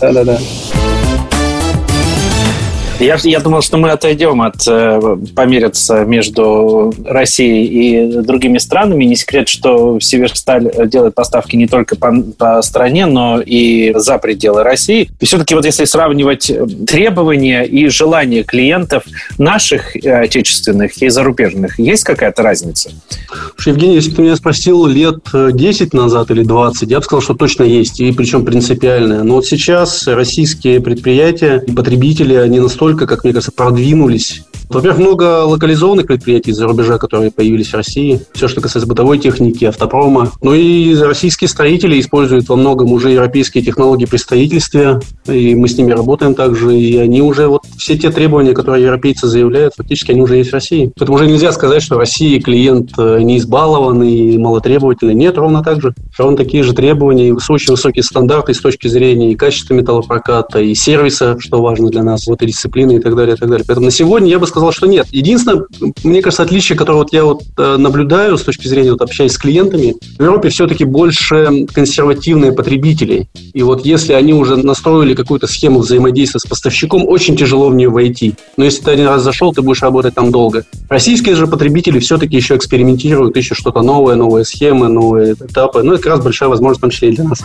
Да-да-да. 0.00 0.38
Я, 3.00 3.18
я 3.24 3.40
думал, 3.40 3.60
что 3.62 3.76
мы 3.76 3.90
отойдем 3.90 4.40
от 4.40 4.66
э, 4.68 5.16
помериться 5.34 6.04
между 6.04 6.94
Россией 7.04 7.66
и 7.66 8.22
другими 8.22 8.58
странами. 8.58 9.04
Не 9.04 9.16
секрет, 9.16 9.48
что 9.48 9.98
Северсталь 9.98 10.70
делает 10.86 11.14
поставки 11.14 11.56
не 11.56 11.66
только 11.66 11.96
по, 11.96 12.14
по 12.38 12.62
стране, 12.62 13.06
но 13.06 13.40
и 13.44 13.92
за 13.96 14.18
пределы 14.18 14.62
России. 14.62 15.10
И 15.18 15.26
все-таки 15.26 15.56
вот 15.56 15.64
если 15.64 15.86
сравнивать 15.86 16.52
требования 16.86 17.64
и 17.64 17.88
желания 17.88 18.44
клиентов 18.44 19.02
наших 19.38 19.96
э, 19.96 20.12
отечественных 20.12 21.02
и 21.02 21.08
зарубежных, 21.08 21.80
есть 21.80 22.04
какая-то 22.04 22.42
разница? 22.42 22.90
Евгений, 23.66 23.96
если 23.96 24.10
бы 24.10 24.16
ты 24.16 24.22
меня 24.22 24.36
спросил 24.36 24.86
лет 24.86 25.18
10 25.32 25.94
назад 25.94 26.30
или 26.30 26.44
20, 26.44 26.88
я 26.90 26.98
бы 26.98 27.04
сказал, 27.04 27.22
что 27.22 27.34
точно 27.34 27.64
есть, 27.64 27.98
и 27.98 28.12
причем 28.12 28.44
принципиальная. 28.44 29.24
Но 29.24 29.34
вот 29.34 29.46
сейчас 29.46 30.06
российские 30.06 30.80
предприятия 30.80 31.62
и 31.66 31.72
потребители, 31.72 32.34
они 32.34 32.60
настолько 32.60 32.83
настолько, 32.84 33.06
как 33.06 33.24
мне 33.24 33.32
кажется, 33.32 33.52
продвинулись 33.52 34.44
во-первых, 34.68 35.00
много 35.00 35.44
локализованных 35.44 36.06
предприятий 36.06 36.50
из-за 36.50 36.66
рубежа, 36.66 36.98
которые 36.98 37.30
появились 37.30 37.68
в 37.68 37.74
России. 37.74 38.20
Все, 38.32 38.48
что 38.48 38.60
касается 38.60 38.88
бытовой 38.88 39.18
техники, 39.18 39.64
автопрома. 39.64 40.32
Ну 40.42 40.54
и 40.54 40.94
российские 40.96 41.48
строители 41.48 42.00
используют 42.00 42.48
во 42.48 42.56
многом 42.56 42.92
уже 42.92 43.10
европейские 43.10 43.62
технологии 43.62 44.06
при 44.06 44.16
строительстве. 44.16 45.00
И 45.26 45.54
мы 45.54 45.68
с 45.68 45.76
ними 45.76 45.92
работаем 45.92 46.34
также. 46.34 46.76
И 46.76 46.96
они 46.96 47.20
уже, 47.20 47.46
вот 47.48 47.62
все 47.76 47.96
те 47.98 48.10
требования, 48.10 48.52
которые 48.52 48.84
европейцы 48.84 49.26
заявляют, 49.26 49.74
фактически 49.76 50.12
они 50.12 50.22
уже 50.22 50.36
есть 50.36 50.50
в 50.50 50.54
России. 50.54 50.90
Поэтому 50.96 51.16
уже 51.16 51.26
нельзя 51.26 51.52
сказать, 51.52 51.82
что 51.82 51.96
в 51.96 51.98
России 51.98 52.38
клиент 52.38 52.92
э, 52.98 53.20
не 53.20 53.38
избалованный 53.38 54.38
малотребовательный. 54.38 55.14
Нет, 55.14 55.36
ровно 55.36 55.62
так 55.62 55.82
же. 55.82 55.94
Ровно 56.18 56.36
такие 56.36 56.62
же 56.62 56.72
требования 56.72 57.28
и 57.28 57.32
очень 57.32 57.72
высокие 57.72 58.02
стандарты 58.02 58.54
с 58.54 58.60
точки 58.60 58.88
зрения 58.88 59.32
и 59.32 59.36
качества 59.36 59.74
металлопроката, 59.74 60.60
и 60.60 60.74
сервиса, 60.74 61.36
что 61.38 61.62
важно 61.62 61.90
для 61.90 62.02
нас, 62.02 62.26
вот 62.26 62.42
и 62.42 62.46
дисциплины 62.74 62.96
и 62.96 62.98
так 63.00 63.14
далее, 63.14 63.36
и 63.36 63.38
так 63.38 63.48
далее. 63.48 63.64
Поэтому 63.66 63.86
на 63.86 63.90
сегодня 63.90 64.28
я 64.28 64.38
бы 64.38 64.46
сказал, 64.46 64.72
что 64.72 64.86
нет. 64.86 65.06
Единственное, 65.10 65.64
мне 66.02 66.22
кажется, 66.22 66.42
отличие, 66.42 66.76
которое 66.76 66.98
вот 66.98 67.12
я 67.12 67.24
вот 67.24 67.42
э, 67.56 67.76
наблюдаю 67.76 68.36
с 68.36 68.42
точки 68.42 68.66
зрения, 68.66 68.92
вот 68.92 69.02
общаясь 69.02 69.32
с 69.32 69.38
клиентами, 69.38 69.94
в 70.18 70.22
Европе 70.22 70.48
все-таки 70.48 70.84
больше 70.84 71.66
консервативные 71.72 72.52
потребители. 72.52 73.28
И 73.52 73.62
вот 73.62 73.84
если 73.86 74.12
они 74.12 74.34
уже 74.34 74.56
настроили 74.56 75.14
какую-то 75.14 75.46
схему 75.46 75.80
взаимодействия 75.80 76.40
с 76.40 76.44
поставщиком, 76.44 77.06
очень 77.06 77.36
тяжело 77.36 77.68
в 77.68 77.74
нее 77.74 77.88
войти. 77.88 78.34
Но 78.56 78.64
если 78.64 78.82
ты 78.82 78.90
один 78.90 79.06
раз 79.06 79.22
зашел, 79.22 79.52
ты 79.52 79.62
будешь 79.62 79.82
работать 79.82 80.14
там 80.14 80.30
долго. 80.30 80.64
Российские 80.88 81.36
же 81.36 81.46
потребители 81.46 81.98
все-таки 81.98 82.36
еще 82.36 82.56
экспериментируют, 82.56 83.36
ищут 83.36 83.58
что-то 83.58 83.82
новое, 83.82 84.16
новые 84.16 84.44
схемы, 84.44 84.88
новые 84.88 85.34
этапы. 85.34 85.82
Ну, 85.82 85.92
это 85.92 86.02
как 86.02 86.12
раз 86.12 86.24
большая 86.24 86.48
возможность, 86.48 86.78
в 86.78 86.82
том 86.82 86.90
числе 86.90 87.10
и 87.10 87.14
для 87.14 87.24
нас. 87.24 87.40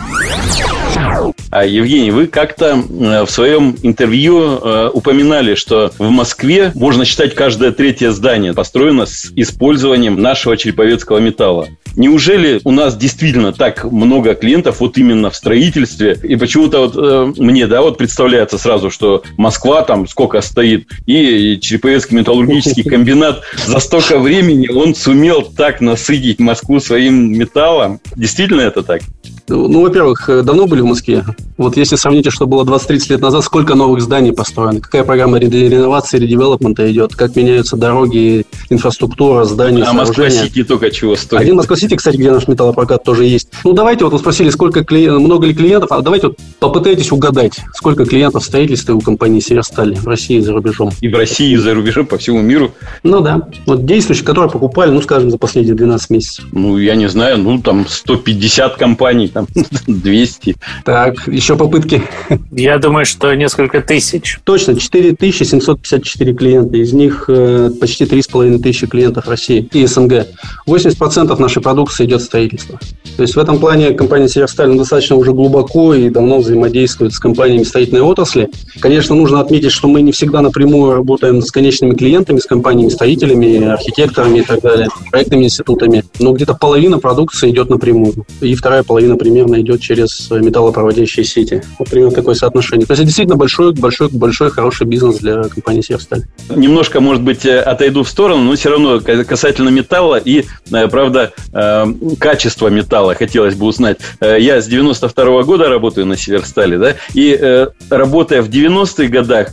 А, 1.50 1.64
Евгений, 1.64 2.10
вы 2.10 2.26
как-то 2.26 2.76
в 2.76 3.26
своем 3.26 3.76
интервью 3.82 4.58
э, 4.62 4.90
упоминали, 4.92 5.54
что 5.54 5.92
в 5.98 6.10
Москве, 6.10 6.72
можно 6.74 7.04
считать, 7.04 7.34
каждое 7.34 7.72
третье 7.72 8.10
здание 8.10 8.52
построено 8.52 9.06
с 9.06 9.32
использованием 9.34 10.20
нашего 10.20 10.56
череповецкого 10.56 11.18
металла. 11.18 11.68
Неужели 11.96 12.60
у 12.64 12.70
нас 12.70 12.96
действительно 12.96 13.52
так 13.52 13.84
много 13.84 14.34
клиентов 14.34 14.80
вот 14.80 14.96
именно 14.96 15.30
в 15.30 15.36
строительстве? 15.36 16.18
И 16.22 16.36
почему-то 16.36 16.86
вот 16.86 16.94
э, 16.96 17.42
мне, 17.42 17.66
да, 17.66 17.82
вот 17.82 17.98
представляется 17.98 18.58
сразу, 18.58 18.90
что 18.90 19.22
Москва 19.36 19.82
там 19.82 20.06
сколько 20.06 20.40
стоит, 20.40 20.88
и 21.06 21.58
Череповецкий 21.60 22.16
металлургический 22.16 22.82
комбинат 22.88 23.42
за 23.66 23.80
столько 23.80 24.18
времени 24.18 24.68
он 24.68 24.94
сумел 24.94 25.42
так 25.42 25.80
насытить 25.80 26.38
Москву 26.38 26.80
своим 26.80 27.32
металлом. 27.32 28.00
Действительно 28.16 28.60
это 28.60 28.82
так? 28.82 29.02
Ну, 29.48 29.82
во-первых, 29.82 30.28
э, 30.28 30.42
давно 30.42 30.66
были 30.66 30.80
в 30.80 30.86
Москве? 30.86 31.24
Вот 31.56 31.76
если 31.76 31.96
сравните, 31.96 32.30
что 32.30 32.46
было 32.46 32.64
20-30 32.64 33.10
лет 33.10 33.20
назад, 33.20 33.44
сколько 33.44 33.74
новых 33.74 34.00
зданий 34.00 34.32
построено, 34.32 34.80
какая 34.80 35.04
программа 35.04 35.38
реновации, 35.38 36.18
редевелопмента 36.18 36.90
идет, 36.90 37.14
как 37.14 37.36
меняются 37.36 37.76
дороги, 37.76 38.46
инфраструктура, 38.70 39.44
здания, 39.44 39.84
А 39.84 39.92
Москва-Сити 39.92 40.64
только 40.64 40.90
чего 40.90 41.16
стоит? 41.16 41.40
Один 41.40 41.56
Москва-Сити, 41.56 41.96
кстати, 41.96 42.16
где 42.16 42.30
наш 42.30 42.48
металлопрокат 42.48 43.04
тоже 43.04 43.24
есть. 43.24 43.48
Ну, 43.64 43.72
давайте, 43.72 44.04
вот 44.04 44.12
вы 44.12 44.18
спросили, 44.18 44.50
сколько 44.50 44.84
клиентов, 44.84 45.22
много 45.22 45.46
ли 45.46 45.54
клиентов, 45.54 45.92
а 45.92 46.00
давайте 46.00 46.28
вот 46.28 46.38
попытайтесь 46.58 47.12
угадать, 47.12 47.60
сколько 47.74 48.04
клиентов 48.04 48.42
в 48.42 48.46
строительстве 48.46 48.94
у 48.94 49.00
компании 49.00 49.40
Северсталь 49.40 49.96
в 49.96 50.06
России 50.06 50.38
и 50.38 50.40
за 50.40 50.52
рубежом. 50.52 50.90
И 51.00 51.08
в 51.08 51.14
России, 51.14 51.52
и 51.52 51.56
за 51.56 51.74
рубежом, 51.74 52.06
по 52.06 52.18
всему 52.18 52.40
миру? 52.40 52.72
Ну, 53.02 53.20
да. 53.20 53.48
Вот 53.66 53.84
действующие, 53.84 54.24
которые 54.24 54.50
покупали, 54.50 54.90
ну, 54.90 55.02
скажем, 55.02 55.30
за 55.30 55.38
последние 55.38 55.74
12 55.74 56.10
месяцев. 56.10 56.44
Ну, 56.52 56.78
я 56.78 56.94
не 56.94 57.08
знаю, 57.08 57.38
ну, 57.38 57.60
там 57.60 57.86
150 57.88 58.76
компаний, 58.76 59.28
там 59.30 59.46
200. 59.86 60.56
Так, 60.84 61.26
еще 61.26 61.56
попытки. 61.56 62.02
Я 62.50 62.78
думаю, 62.78 63.06
что 63.06 63.34
несколько 63.34 63.80
тысяч. 63.80 64.38
Точно, 64.44 64.78
4754 64.78 66.34
клиента. 66.34 66.76
Из 66.76 66.92
них 66.92 67.24
э, 67.28 67.70
почти 67.80 68.06
3500 68.06 68.90
клиентов 68.90 69.28
России 69.28 69.68
и 69.72 69.86
СНГ. 69.86 70.26
80% 70.66 71.40
нашей 71.40 71.62
продукции 71.62 72.04
идет 72.04 72.22
в 72.22 72.24
строительство. 72.24 72.78
То 73.16 73.22
есть 73.22 73.36
в 73.36 73.38
этом 73.38 73.58
плане 73.58 73.92
компания 73.92 74.28
Северсталь 74.28 74.76
достаточно 74.76 75.16
уже 75.16 75.32
глубоко 75.32 75.94
и 75.94 76.08
давно 76.10 76.38
взаимодействует 76.38 77.12
с 77.12 77.18
компаниями 77.18 77.64
строительной 77.64 78.00
отрасли. 78.00 78.48
Конечно, 78.80 79.14
нужно 79.14 79.40
отметить, 79.40 79.72
что 79.72 79.88
мы 79.88 80.02
не 80.02 80.12
всегда 80.12 80.40
напрямую 80.40 80.94
работаем 80.94 81.42
с 81.42 81.50
конечными 81.50 81.94
клиентами, 81.94 82.38
с 82.38 82.46
компаниями-строителями, 82.46 83.64
архитекторами 83.64 84.38
и 84.38 84.42
так 84.42 84.60
далее, 84.62 84.88
проектными 85.10 85.44
институтами. 85.44 86.04
Но 86.18 86.32
где-то 86.32 86.54
половина 86.54 86.98
продукции 86.98 87.50
идет 87.50 87.70
напрямую. 87.70 88.14
И 88.40 88.54
вторая 88.54 88.82
половина 88.82 89.16
примерно 89.20 89.60
идет 89.60 89.82
через 89.82 90.30
металлопроводящие 90.30 91.24
сети. 91.24 91.62
Вот 91.78 91.90
примерно 91.90 92.14
такое 92.14 92.34
соотношение. 92.34 92.86
То 92.86 92.92
есть 92.92 93.00
это 93.00 93.06
действительно 93.06 93.36
большой, 93.36 93.74
большой, 93.74 94.08
большой, 94.08 94.50
хороший 94.50 94.86
бизнес 94.86 95.18
для 95.18 95.42
компании 95.42 95.82
Северсталь. 95.82 96.22
Немножко, 96.48 97.00
может 97.00 97.22
быть, 97.22 97.44
э, 97.44 97.60
отойду 97.60 98.02
в 98.02 98.08
сторону, 98.08 98.42
но 98.44 98.54
все 98.56 98.70
равно 98.70 98.98
касательно 99.00 99.68
металла 99.68 100.16
и, 100.16 100.46
э, 100.72 100.88
правда, 100.88 101.32
э, 101.52 101.86
качества 102.18 102.68
металла 102.68 103.14
хотелось 103.14 103.54
бы 103.54 103.66
узнать. 103.66 103.98
Я 104.22 104.62
с 104.62 104.66
92 104.66 105.40
-го 105.40 105.44
года 105.44 105.68
работаю 105.68 106.06
на 106.06 106.16
Северстале, 106.16 106.78
да, 106.78 106.96
и 107.12 107.66
работая 107.90 108.40
в 108.40 108.48
90-х 108.48 109.08
годах, 109.08 109.48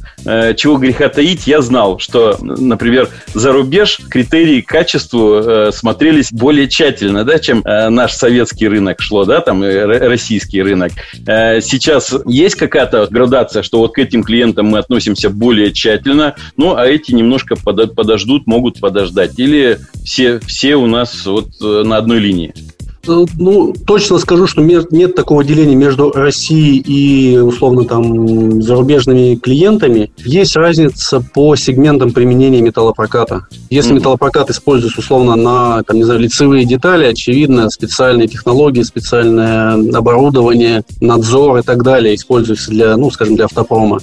чего 0.56 0.78
греха 0.78 1.10
таить, 1.10 1.46
я 1.46 1.62
знал, 1.62 2.00
что, 2.00 2.38
например, 2.40 3.10
за 3.34 3.52
рубеж 3.52 4.00
критерии 4.10 4.62
к 4.62 4.68
качеству 4.68 5.72
смотрелись 5.72 6.32
более 6.32 6.70
тщательно, 6.70 7.26
да, 7.26 7.40
чем 7.40 7.64
наш 7.66 8.14
советский 8.14 8.68
рынок 8.68 9.02
шло, 9.02 9.26
да, 9.26 9.42
там 9.42 9.57
российский 9.62 10.62
рынок. 10.62 10.92
Сейчас 11.26 12.14
есть 12.26 12.56
какая-то 12.56 13.08
градация, 13.10 13.64
что 13.64 13.80
вот 13.80 13.94
к 13.94 14.00
этим 14.00 14.24
клиентам 14.24 14.68
мы 14.68 14.80
относимся 14.80 15.30
более 15.30 15.72
тщательно, 15.72 16.36
ну, 16.56 16.76
а 16.76 16.86
эти 16.86 17.12
немножко 17.12 17.56
подождут, 17.56 18.48
могут 18.48 18.80
подождать. 18.80 19.38
Или 19.38 19.80
все, 20.04 20.40
все 20.40 20.76
у 20.76 20.88
нас 20.88 21.26
вот 21.26 21.50
э, 21.62 21.84
на 21.84 21.98
одной 21.98 22.20
линии? 22.20 22.54
Э, 23.08 23.26
ну, 23.38 23.74
точно 23.86 24.18
скажу, 24.20 24.48
что 24.48 24.62
нет 24.62 25.16
такого 25.16 25.44
деления 25.44 25.76
между 25.76 26.12
Россией 26.12 26.80
и, 26.80 27.38
условно, 27.38 27.86
там, 27.86 28.62
зарубежными 28.62 29.36
клиентами. 29.36 30.12
Есть 30.18 30.56
разница 30.56 31.24
по 31.34 31.56
сегментам 31.56 32.12
применения 32.12 32.62
металлопроката. 32.62 33.48
Если 33.70 33.92
mm-hmm. 33.92 33.96
металлопрокат 33.96 34.50
используется, 34.50 35.00
условно, 35.00 35.36
на, 35.36 35.84
там, 35.84 35.98
не 35.98 36.04
знаю, 36.04 36.20
лицевые 36.20 36.66
детали, 36.66 37.06
очевидно, 37.06 37.70
специальные 37.70 38.28
технологии, 38.28 38.84
специальное 38.84 39.74
оборудование, 39.94 40.84
надзор 41.02 41.60
и 41.60 41.62
так 41.62 41.84
далее 41.84 42.16
используются 42.16 42.72
для, 42.72 42.98
ну, 42.98 43.10
скажем, 43.12 43.36
для 43.36 43.46
автопрома. 43.46 44.00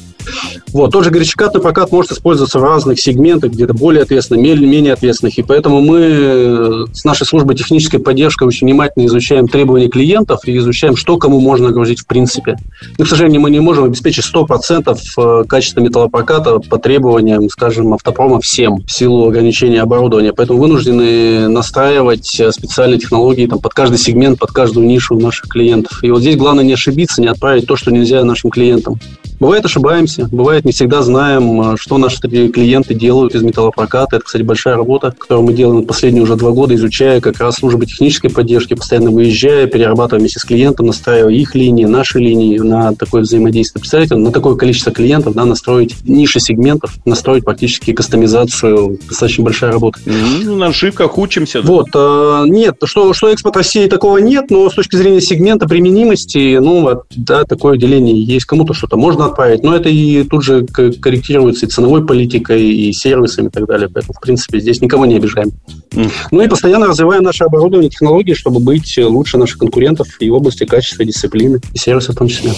Вот, 0.73 0.91
тот 0.93 1.05
же 1.05 1.11
горячекатный 1.11 1.61
прокат 1.61 1.93
может 1.93 2.13
использоваться 2.13 2.59
в 2.59 2.65
разных 2.65 3.01
сегментах, 3.01 3.53
где-то 3.53 3.75
более 3.75 4.03
ответственных, 4.03 4.61
менее 4.61 4.93
ответственных. 4.93 5.39
И 5.39 5.43
поэтому 5.43 5.81
мы 5.81 6.01
э, 6.01 6.85
с 6.93 7.05
нашей 7.05 7.27
службой 7.27 7.57
технической 7.57 8.01
поддержки 8.01 8.43
очень 8.43 8.67
внимательно 8.67 9.07
изучаем 9.07 9.49
требования 9.49 9.89
клиентов 9.89 10.41
и 10.47 10.57
изучаем, 10.59 10.97
что 10.97 11.17
кому 11.17 11.41
можно 11.41 11.69
нагрузить 11.69 12.01
в 12.01 12.07
принципе. 12.07 12.57
Но, 12.99 13.05
к 13.05 13.09
сожалению, 13.09 13.41
мы 13.41 13.51
не 13.51 13.61
можем 13.61 13.85
обеспечить 13.85 14.25
100% 14.33 14.99
э, 15.17 15.45
качества 15.47 15.81
металлопроката 15.81 16.59
по 16.59 16.79
требованиям, 16.79 17.49
скажем, 17.49 17.95
автопрома 17.95 18.41
всем 18.41 18.83
в 18.85 18.91
силу 18.91 19.29
ограничения 19.29 19.81
оборудования. 19.81 20.33
Поэтому 20.33 20.59
вынуждены 20.59 21.49
настраивать 21.49 22.41
э, 22.41 22.51
специальные 22.53 22.99
технологии 22.99 23.47
там, 23.47 23.59
под 23.59 23.75
каждый 23.75 23.99
сегмент, 23.99 24.39
под 24.39 24.51
каждую 24.53 24.87
нишу 24.87 25.19
наших 25.19 25.49
клиентов. 25.49 26.03
И 26.03 26.11
вот 26.11 26.21
здесь 26.21 26.37
главное 26.37 26.65
не 26.65 26.73
ошибиться, 26.73 27.21
не 27.21 27.29
отправить 27.29 27.67
то, 27.67 27.77
что 27.77 27.91
нельзя 27.91 28.25
нашим 28.25 28.51
клиентам. 28.51 28.99
Бывает, 29.41 29.65
ошибаемся. 29.65 30.14
Бывает, 30.19 30.65
не 30.65 30.73
всегда 30.73 31.03
знаем, 31.03 31.61
э, 31.61 31.77
что 31.77 31.99
наши 31.99 32.21
клиенты 32.21 32.95
делают 32.95 33.35
из 33.35 33.43
металлопроката. 33.43 34.17
Это, 34.17 34.25
кстати, 34.25 34.43
большая 34.43 34.77
работа, 34.77 35.15
которую 35.17 35.47
мы 35.47 35.53
делаем 35.53 35.85
последние 35.87 36.23
уже 36.23 36.37
два 36.37 36.51
года, 36.51 36.75
изучая 36.75 37.21
как 37.21 37.41
раз 37.41 37.57
службы 37.57 37.87
технической 37.87 38.31
поддержки, 38.31 38.75
постоянно 38.75 39.11
выезжая, 39.11 39.67
перерабатывая 39.67 40.21
вместе 40.21 40.41
с 40.41 40.45
клиентом, 40.45 40.87
настраивая 40.87 41.33
их 41.33 41.55
линии, 41.55 41.85
наши 41.85 42.19
линии 42.19 42.59
на 42.59 42.95
такое 42.95 43.23
взаимодействие. 43.23 43.81
Представляете, 43.81 44.17
на 44.17 44.33
такое 44.33 44.57
количество 44.57 44.93
клиентов, 44.93 45.35
да, 45.35 45.45
настроить 45.45 45.97
ниши 46.05 46.41
сегментов, 46.41 46.97
настроить 47.05 47.45
практически 47.45 47.93
кастомизацию. 47.93 48.99
Достаточно 49.09 49.45
большая 49.45 49.73
работа. 49.73 50.01
Ну, 50.07 50.57
на 50.57 50.67
ошибках 50.67 51.19
учимся. 51.19 51.63
Да? 51.63 51.69
Вот. 51.69 51.89
Э, 51.95 52.45
нет, 52.47 52.77
что, 52.85 53.13
что 53.13 53.29
экспорт 53.29 53.57
России 53.57 53.87
такого 53.87 54.19
нет, 54.19 54.51
но 54.51 54.69
с 54.71 54.75
точки 54.75 54.97
зрения 54.97 55.21
сегмента 55.21 55.67
применимости, 55.67 56.59
ну, 56.59 57.03
да, 57.17 57.45
такое 57.45 57.79
деление 57.79 58.23
есть. 58.23 58.47
Кому-то 58.47 58.75
что-то 58.75 58.97
можно 58.97 59.27
отправить, 59.27 59.63
но 59.63 59.75
это 59.75 59.89
и 59.89 59.95
тут 60.29 60.45
же 60.45 60.67
корректируется 60.67 61.67
и 61.67 61.69
ценовой 61.69 62.07
политикой, 62.07 62.71
и 62.71 62.93
сервисами 62.93 63.49
и 63.49 63.51
так 63.51 63.67
далее. 63.67 63.89
Поэтому, 63.93 64.15
в 64.15 64.21
принципе, 64.21 64.61
здесь 64.61 64.81
никого 64.81 65.07
не 65.07 65.17
обижаем. 65.17 65.53
Mm. 65.93 66.11
Ну 66.31 66.43
и 66.43 66.49
постоянно 66.49 66.87
развиваем 66.87 67.23
наше 67.23 67.45
оборудование, 67.45 67.91
технологии, 67.91 68.35
чтобы 68.35 68.61
быть 68.61 68.99
лучше 68.99 69.39
наших 69.39 69.59
конкурентов 69.59 70.09
и 70.21 70.31
в 70.31 70.35
области 70.35 70.65
качества, 70.65 71.05
дисциплины, 71.05 71.61
и 71.73 71.79
сервиса 71.79 72.13
в 72.13 72.17
том 72.17 72.29
числе. 72.29 72.53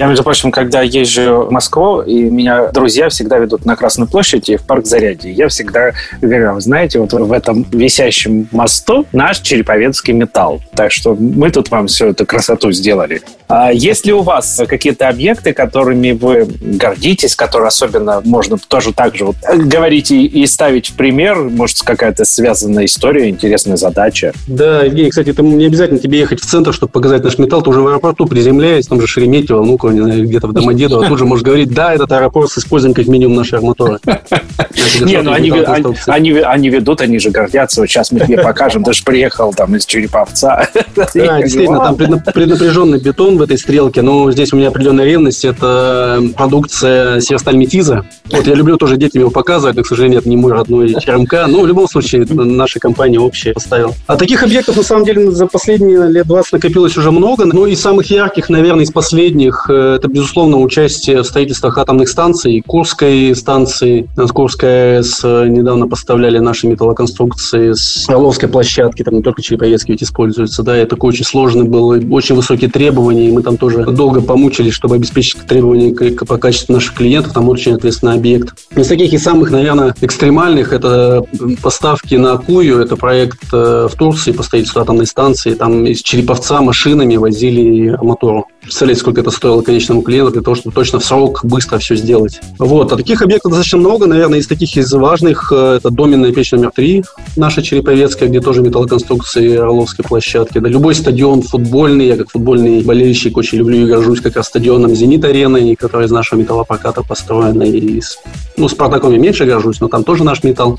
Я, 0.00 0.06
между 0.06 0.24
прочим, 0.24 0.50
когда 0.50 0.80
езжу 0.80 1.42
в 1.42 1.50
Москву, 1.50 2.00
и 2.00 2.22
меня 2.22 2.68
друзья 2.68 3.10
всегда 3.10 3.36
ведут 3.36 3.66
на 3.66 3.76
Красную 3.76 4.08
площадь 4.08 4.48
и 4.48 4.56
в 4.56 4.62
парк 4.62 4.86
Зарядье, 4.86 5.30
я 5.30 5.48
всегда 5.48 5.92
говорю, 6.22 6.58
знаете, 6.58 6.98
вот 6.98 7.12
в 7.12 7.30
этом 7.30 7.66
висящем 7.70 8.48
мосту 8.50 9.04
наш 9.12 9.40
череповецкий 9.40 10.14
металл. 10.14 10.62
Так 10.74 10.90
что 10.90 11.14
мы 11.14 11.50
тут 11.50 11.70
вам 11.70 11.86
всю 11.88 12.06
эту 12.06 12.24
красоту 12.24 12.72
сделали. 12.72 13.20
А 13.46 13.72
есть 13.72 14.06
ли 14.06 14.14
у 14.14 14.22
вас 14.22 14.62
какие-то 14.66 15.08
объекты, 15.08 15.52
которыми 15.52 16.12
вы 16.12 16.48
гордитесь, 16.60 17.36
которые 17.36 17.68
особенно 17.68 18.22
можно 18.24 18.56
тоже 18.56 18.94
так 18.94 19.16
же 19.16 19.26
вот 19.26 19.36
говорить 19.54 20.12
и, 20.12 20.24
и 20.24 20.46
ставить 20.46 20.88
в 20.88 20.94
пример? 20.94 21.36
Может, 21.36 21.80
какая-то 21.82 22.24
связанная 22.24 22.86
история, 22.86 23.28
интересная 23.28 23.76
задача? 23.76 24.32
Да, 24.46 24.84
Евгений, 24.84 25.10
кстати, 25.10 25.30
это 25.30 25.42
не 25.42 25.66
обязательно 25.66 25.98
тебе 25.98 26.20
ехать 26.20 26.40
в 26.40 26.46
центр, 26.46 26.72
чтобы 26.72 26.92
показать 26.92 27.22
наш 27.22 27.36
металл. 27.38 27.60
Ты 27.60 27.68
уже 27.68 27.80
в 27.80 27.88
аэропорту 27.88 28.24
приземляясь, 28.24 28.86
там 28.86 28.98
же 28.98 29.06
Шереметьево, 29.06 29.62
ну 29.92 30.24
где-то 30.24 30.48
в 30.48 30.52
Домодедово, 30.52 31.06
тут 31.08 31.18
же 31.18 31.24
можешь 31.24 31.44
говорить, 31.44 31.72
да, 31.72 31.94
этот 31.94 32.10
аэропорт 32.12 32.50
с 32.50 32.58
использованием 32.58 32.94
как 32.94 33.06
минимум 33.06 33.36
нашей 33.36 33.58
арматуры. 33.58 33.98
Не, 35.04 35.22
ну 35.22 35.32
они 35.32 36.70
ведут, 36.70 37.00
они 37.00 37.18
же 37.18 37.30
гордятся. 37.30 37.80
Вот 37.80 37.88
сейчас 37.88 38.12
мы 38.12 38.20
тебе 38.20 38.38
покажем. 38.38 38.84
Ты 38.84 38.92
же 38.92 39.02
приехал 39.04 39.52
там 39.52 39.74
из 39.76 39.86
Череповца. 39.86 40.68
Да, 41.14 41.40
действительно, 41.42 41.78
там 41.78 41.96
преднапряженный 41.96 43.00
бетон 43.00 43.38
в 43.38 43.42
этой 43.42 43.58
стрелке. 43.58 44.02
Но 44.02 44.30
здесь 44.32 44.52
у 44.52 44.56
меня 44.56 44.68
определенная 44.68 45.04
ревность. 45.04 45.44
Это 45.44 46.22
продукция 46.36 47.20
Северсталь 47.20 47.56
Метиза. 47.56 48.04
Вот 48.30 48.46
я 48.46 48.54
люблю 48.54 48.76
тоже 48.76 48.96
детям 48.96 49.20
его 49.20 49.30
показывать, 49.30 49.76
но, 49.76 49.82
к 49.82 49.86
сожалению, 49.86 50.20
это 50.20 50.28
не 50.28 50.36
мой 50.36 50.52
родной 50.52 50.94
ЧРМК. 50.94 51.46
Но 51.48 51.62
в 51.62 51.66
любом 51.66 51.88
случае, 51.88 52.26
наша 52.28 52.80
компания 52.80 53.18
общая 53.18 53.52
поставила. 53.52 53.94
А 54.06 54.16
таких 54.16 54.42
объектов, 54.42 54.76
на 54.76 54.82
самом 54.82 55.04
деле, 55.04 55.30
за 55.30 55.46
последние 55.46 56.08
лет 56.08 56.26
20 56.26 56.52
накопилось 56.54 56.96
уже 56.96 57.10
много. 57.10 57.44
Но 57.44 57.66
из 57.66 57.80
самых 57.80 58.10
ярких, 58.10 58.48
наверное, 58.48 58.84
из 58.84 58.90
последних, 58.90 59.66
э, 59.68 59.72
это, 59.80 60.08
безусловно, 60.08 60.58
участие 60.58 61.22
в 61.22 61.26
строительствах 61.26 61.78
атомных 61.78 62.08
станций. 62.08 62.62
Курской 62.66 63.34
станции, 63.34 64.08
Курская 64.32 64.98
АЭС 64.98 65.20
э, 65.24 65.48
недавно 65.48 65.88
поставляли 65.88 66.38
наши 66.38 66.66
металлоконструкции 66.66 67.72
с 67.72 68.08
Орловской 68.08 68.48
площадки, 68.48 69.02
там 69.02 69.14
не 69.14 69.22
только 69.22 69.42
Череповецкий 69.42 69.92
ведь 69.92 70.02
используется, 70.02 70.62
да, 70.62 70.80
и 70.80 70.86
такой 70.86 71.10
очень 71.10 71.24
сложный 71.24 71.64
был, 71.64 71.88
очень 72.14 72.34
высокие 72.34 72.70
требования, 72.70 73.28
и 73.28 73.32
мы 73.32 73.42
там 73.42 73.56
тоже 73.56 73.84
долго 73.84 74.20
помучились, 74.20 74.72
чтобы 74.72 74.96
обеспечить 74.96 75.38
требования 75.46 75.94
по 76.24 76.38
качеству 76.38 76.72
наших 76.72 76.94
клиентов, 76.94 77.32
там 77.32 77.48
очень 77.48 77.74
ответственный 77.74 78.14
объект. 78.14 78.54
Из 78.76 78.86
таких 78.86 79.12
и 79.12 79.18
самых, 79.18 79.50
наверное, 79.50 79.94
экстремальных 80.00 80.72
это 80.72 81.24
поставки 81.62 82.14
на 82.14 82.32
Акую, 82.32 82.80
это 82.80 82.96
проект 82.96 83.40
э, 83.52 83.88
в 83.90 83.96
Турции 83.96 84.32
по 84.32 84.42
строительству 84.42 84.80
атомной 84.80 85.06
станции, 85.06 85.54
там 85.54 85.86
из 85.86 86.02
Череповца 86.02 86.60
машинами 86.60 87.16
возили 87.16 87.96
мотору. 88.02 88.46
Представляете, 88.62 89.00
сколько 89.00 89.22
это 89.22 89.30
стоило 89.30 89.62
конечному 89.62 90.02
клиенту 90.02 90.32
для 90.32 90.42
того, 90.42 90.54
чтобы 90.54 90.74
точно 90.74 91.00
в 91.00 91.04
срок 91.04 91.40
быстро 91.44 91.78
все 91.78 91.96
сделать. 91.96 92.40
Вот. 92.58 92.92
А 92.92 92.96
таких 92.96 93.22
объектов 93.22 93.52
достаточно 93.52 93.78
много. 93.78 94.06
Наверное, 94.06 94.38
из 94.38 94.46
таких 94.46 94.76
из 94.76 94.92
важных 94.92 95.50
э, 95.50 95.76
это 95.78 95.90
доменная 95.90 96.32
печь 96.32 96.52
номер 96.52 96.70
три, 96.74 97.02
наша 97.36 97.62
Череповецкая, 97.62 98.28
где 98.28 98.40
тоже 98.40 98.60
металлоконструкции 98.60 99.56
Орловской 99.56 100.04
площадки. 100.04 100.58
Да, 100.58 100.68
любой 100.68 100.94
стадион 100.94 101.40
футбольный, 101.42 102.06
я 102.08 102.16
как 102.16 102.30
футбольный 102.30 102.82
болельщик 102.82 103.38
очень 103.38 103.58
люблю 103.58 103.86
и 103.86 103.88
горжусь 103.88 104.20
как 104.20 104.36
раз 104.36 104.46
стадионом 104.46 104.94
«Зенит-ареной», 104.94 105.74
который 105.76 106.04
из 106.06 106.10
нашего 106.10 106.38
металлопроката 106.38 107.02
построен. 107.02 107.62
И 107.62 108.00
с, 108.00 108.18
ну, 108.58 108.68
Спартаком 108.68 109.12
я 109.12 109.18
меньше 109.18 109.46
горжусь, 109.46 109.80
но 109.80 109.88
там 109.88 110.04
тоже 110.04 110.22
наш 110.22 110.42
металл. 110.42 110.78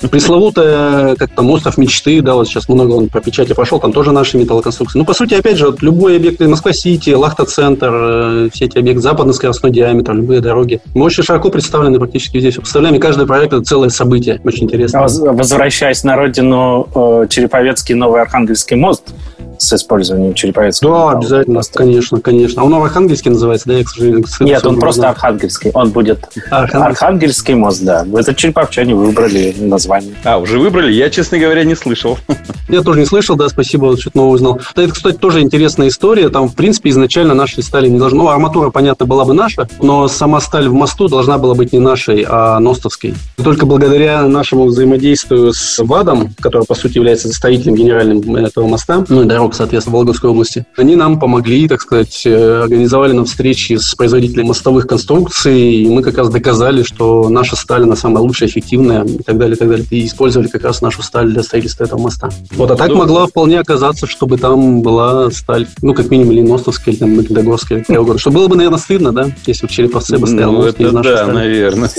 Пресловутая, 0.10 1.16
как 1.16 1.32
там, 1.32 1.50
остров 1.50 1.76
мечты, 1.76 2.22
да, 2.22 2.34
вот 2.34 2.46
сейчас 2.46 2.68
много 2.68 2.92
он 2.92 3.08
по 3.08 3.20
печати 3.20 3.52
пошел, 3.52 3.80
там 3.80 3.92
тоже 3.92 4.12
наши 4.12 4.38
металлоконструкции. 4.38 4.98
Ну, 4.98 5.04
по 5.04 5.14
сути, 5.14 5.34
опять 5.34 5.56
же, 5.56 5.66
вот 5.66 5.82
любой 5.82 6.16
объект 6.16 6.40
Москва-Сити, 6.40 7.15
Лахта-центр, 7.16 7.90
э, 7.92 8.48
все 8.52 8.66
эти 8.66 8.78
объекты 8.78 9.02
западно-скоростной 9.02 9.70
диаметр, 9.70 10.12
любые 10.12 10.40
дороги. 10.40 10.80
Мы 10.94 11.04
очень 11.04 11.22
широко 11.22 11.50
представлены 11.50 11.98
практически 11.98 12.38
здесь. 12.40 12.54
Представляем, 12.56 12.94
и 12.94 12.98
каждый 12.98 13.26
проект– 13.26 13.52
это 13.54 13.64
целое 13.64 13.88
событие. 13.88 14.40
Очень 14.44 14.64
интересно. 14.64 15.00
Возвращаясь 15.00 16.04
на 16.04 16.16
родину, 16.16 16.88
э, 16.94 17.26
Череповецкий 17.28 17.94
Новый 17.94 18.22
Архангельский 18.22 18.76
мост– 18.76 19.02
с 19.62 19.72
использованием 19.72 20.34
череповецкого. 20.34 21.12
Да, 21.12 21.18
обязательно, 21.18 21.56
моста. 21.56 21.78
конечно, 21.78 22.20
конечно. 22.20 22.62
А 22.62 22.64
он 22.64 22.74
Архангельский 22.74 23.30
называется, 23.30 23.68
да, 23.68 23.74
я, 23.74 23.84
к 23.84 23.88
сожалению, 23.88 24.24
к 24.24 24.40
Нет, 24.40 24.66
он 24.66 24.78
просто 24.78 25.00
знаю. 25.00 25.14
Архангельский. 25.14 25.70
Он 25.74 25.90
будет 25.90 26.28
Архангельский. 26.50 26.86
Архангельский 26.86 27.54
мост, 27.54 27.82
да. 27.82 28.06
Это 28.16 28.34
череповчане 28.34 28.94
выбрали 28.94 29.54
название. 29.58 30.14
А, 30.24 30.38
уже 30.38 30.58
выбрали? 30.58 30.92
Я, 30.92 31.10
честно 31.10 31.38
говоря, 31.38 31.64
не 31.64 31.74
слышал. 31.74 32.18
Я 32.68 32.82
тоже 32.82 33.00
не 33.00 33.06
слышал, 33.06 33.36
да, 33.36 33.48
спасибо, 33.48 33.86
вот 33.86 34.00
что-то 34.00 34.16
новое 34.18 34.34
узнал. 34.34 34.60
Это, 34.74 34.92
кстати, 34.92 35.16
тоже 35.16 35.40
интересная 35.40 35.88
история. 35.88 36.28
Там, 36.28 36.48
в 36.48 36.54
принципе, 36.54 36.90
изначально 36.90 37.34
нашей 37.34 37.62
стали 37.62 37.88
не 37.88 37.98
должно... 37.98 38.16
Ну, 38.16 38.28
арматура, 38.28 38.70
понятно, 38.70 39.04
была 39.04 39.24
бы 39.24 39.34
наша, 39.34 39.68
но 39.80 40.08
сама 40.08 40.40
сталь 40.40 40.68
в 40.68 40.72
мосту 40.72 41.08
должна 41.08 41.36
была 41.38 41.54
быть 41.54 41.72
не 41.72 41.78
нашей, 41.78 42.24
а 42.26 42.58
ностовской. 42.58 43.14
Только 43.36 43.66
благодаря 43.66 44.26
нашему 44.26 44.64
взаимодействию 44.64 45.52
с 45.52 45.78
ВАДом, 45.78 46.34
который, 46.40 46.64
по 46.64 46.74
сути, 46.74 46.96
является 46.96 47.28
строителем 47.28 47.74
генеральным 47.74 48.36
этого 48.36 48.66
моста, 48.66 49.04
ну 49.08 49.22
и 49.22 49.26
дорог, 49.26 49.45
соответственно, 49.54 49.92
в 49.92 49.94
Вологодской 49.94 50.30
области, 50.30 50.66
они 50.76 50.96
нам 50.96 51.18
помогли, 51.18 51.68
так 51.68 51.80
сказать, 51.80 52.22
э, 52.24 52.62
организовали 52.62 53.12
нам 53.12 53.24
встречи 53.24 53.74
с 53.74 53.94
производителями 53.94 54.48
мостовых 54.48 54.86
конструкций, 54.86 55.74
и 55.74 55.88
мы 55.88 56.02
как 56.02 56.18
раз 56.18 56.28
доказали, 56.28 56.82
что 56.82 57.28
наша 57.28 57.56
сталь, 57.56 57.84
она 57.84 57.96
самая 57.96 58.22
лучшая, 58.22 58.48
эффективная 58.48 59.04
и 59.04 59.22
так 59.22 59.38
далее, 59.38 59.56
и 59.56 59.58
так 59.58 59.68
далее. 59.68 59.86
И 59.90 60.06
использовали 60.06 60.48
как 60.48 60.64
раз 60.64 60.82
нашу 60.82 61.02
сталь 61.02 61.30
для 61.30 61.42
строительства 61.42 61.84
этого 61.84 62.00
моста. 62.00 62.30
Вот, 62.52 62.70
а 62.70 62.76
так 62.76 62.88
ну, 62.88 62.96
могла 62.96 63.26
вполне 63.26 63.60
оказаться, 63.60 64.06
чтобы 64.06 64.38
там 64.38 64.82
была 64.82 65.30
сталь, 65.30 65.66
ну, 65.82 65.94
как 65.94 66.10
минимум, 66.10 66.32
или 66.32 66.42
Ностовская, 66.42 66.92
или 66.92 67.00
там 67.00 67.16
Магнитогорская, 67.16 67.84
или 67.88 67.96
угодно. 67.96 68.18
Что 68.18 68.30
было 68.30 68.48
бы, 68.48 68.56
наверное, 68.56 68.78
стыдно, 68.78 69.12
да, 69.12 69.30
если 69.46 69.66
в 69.66 69.70
Череповце 69.70 70.18
бы 70.18 70.26
стоял 70.26 70.52
ну, 70.52 70.58
мост 70.58 70.68
это 70.70 70.82
из 70.82 70.92
нашей 70.92 71.08
да, 71.08 71.16
стали. 71.24 71.34
наверное. 71.34 71.90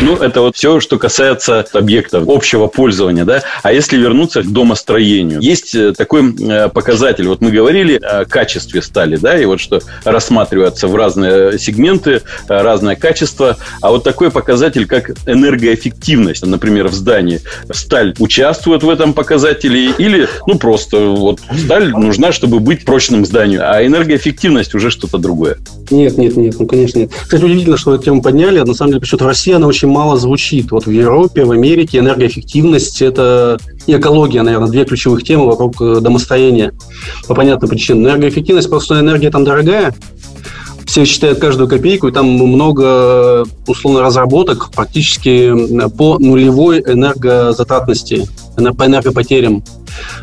Ну, 0.00 0.16
это 0.16 0.40
вот 0.40 0.56
все, 0.56 0.80
что 0.80 0.98
касается 0.98 1.64
объектов 1.72 2.24
общего 2.28 2.66
пользования, 2.66 3.24
да. 3.24 3.42
А 3.62 3.72
если 3.72 3.96
вернуться 3.96 4.42
к 4.42 4.52
домостроению, 4.52 5.40
есть 5.40 5.73
э, 5.74 5.92
такой 5.92 6.34
э, 6.34 6.68
показатель. 6.68 7.28
Вот 7.28 7.40
мы 7.40 7.50
говорили 7.50 7.96
о 7.96 8.24
качестве 8.24 8.82
стали, 8.82 9.16
да, 9.16 9.38
и 9.38 9.44
вот 9.44 9.60
что 9.60 9.80
рассматривается 10.04 10.88
в 10.88 10.94
разные 10.94 11.58
сегменты, 11.58 12.22
разное 12.48 12.96
качество. 12.96 13.56
А 13.80 13.90
вот 13.90 14.04
такой 14.04 14.30
показатель, 14.30 14.86
как 14.86 15.10
энергоэффективность, 15.26 16.44
например, 16.44 16.88
в 16.88 16.94
здании. 16.94 17.40
Сталь 17.70 18.14
участвует 18.18 18.82
в 18.82 18.88
этом 18.88 19.12
показателе 19.12 19.90
или, 19.98 20.28
ну, 20.46 20.58
просто 20.58 20.98
вот 20.98 21.40
сталь 21.64 21.90
нужна, 21.90 22.32
чтобы 22.32 22.60
быть 22.60 22.84
прочным 22.84 23.24
зданию, 23.24 23.62
а 23.68 23.84
энергоэффективность 23.84 24.74
уже 24.74 24.90
что-то 24.90 25.18
другое. 25.18 25.58
Нет, 25.90 26.16
нет, 26.18 26.36
нет, 26.36 26.56
ну, 26.58 26.66
конечно, 26.66 26.98
нет. 26.98 27.10
Кстати, 27.22 27.42
удивительно, 27.44 27.76
что 27.76 27.94
эту 27.94 28.04
тему 28.04 28.22
подняли. 28.22 28.60
На 28.60 28.74
самом 28.74 28.92
деле, 28.92 29.00
почему-то 29.00 29.24
в 29.24 29.28
России 29.28 29.52
она 29.52 29.66
очень 29.66 29.88
мало 29.88 30.16
звучит. 30.16 30.70
Вот 30.70 30.86
в 30.86 30.90
Европе, 30.90 31.44
в 31.44 31.50
Америке 31.50 31.98
энергоэффективность– 31.98 33.02
это 33.02 33.58
и 33.86 33.96
экология, 33.96 34.42
наверное, 34.42 34.68
две 34.68 34.84
ключевых 34.84 35.22
темы 35.24 35.46
вокруг 35.46 35.80
э, 35.80 36.00
домостроения. 36.00 36.72
По 37.28 37.34
понятным 37.34 37.70
причинам. 37.70 38.04
Энергоэффективность, 38.04 38.70
просто 38.70 39.00
энергия 39.00 39.30
там 39.30 39.44
дорогая, 39.44 39.94
все 40.86 41.04
считают 41.06 41.40
каждую 41.40 41.68
копейку, 41.68 42.08
и 42.08 42.12
там 42.12 42.26
много, 42.26 43.44
условно, 43.66 44.00
разработок 44.00 44.70
практически 44.70 45.88
по 45.88 46.18
нулевой 46.18 46.80
энергозатратности, 46.80 48.28
по 48.56 48.86
энергопотерям. 48.86 49.64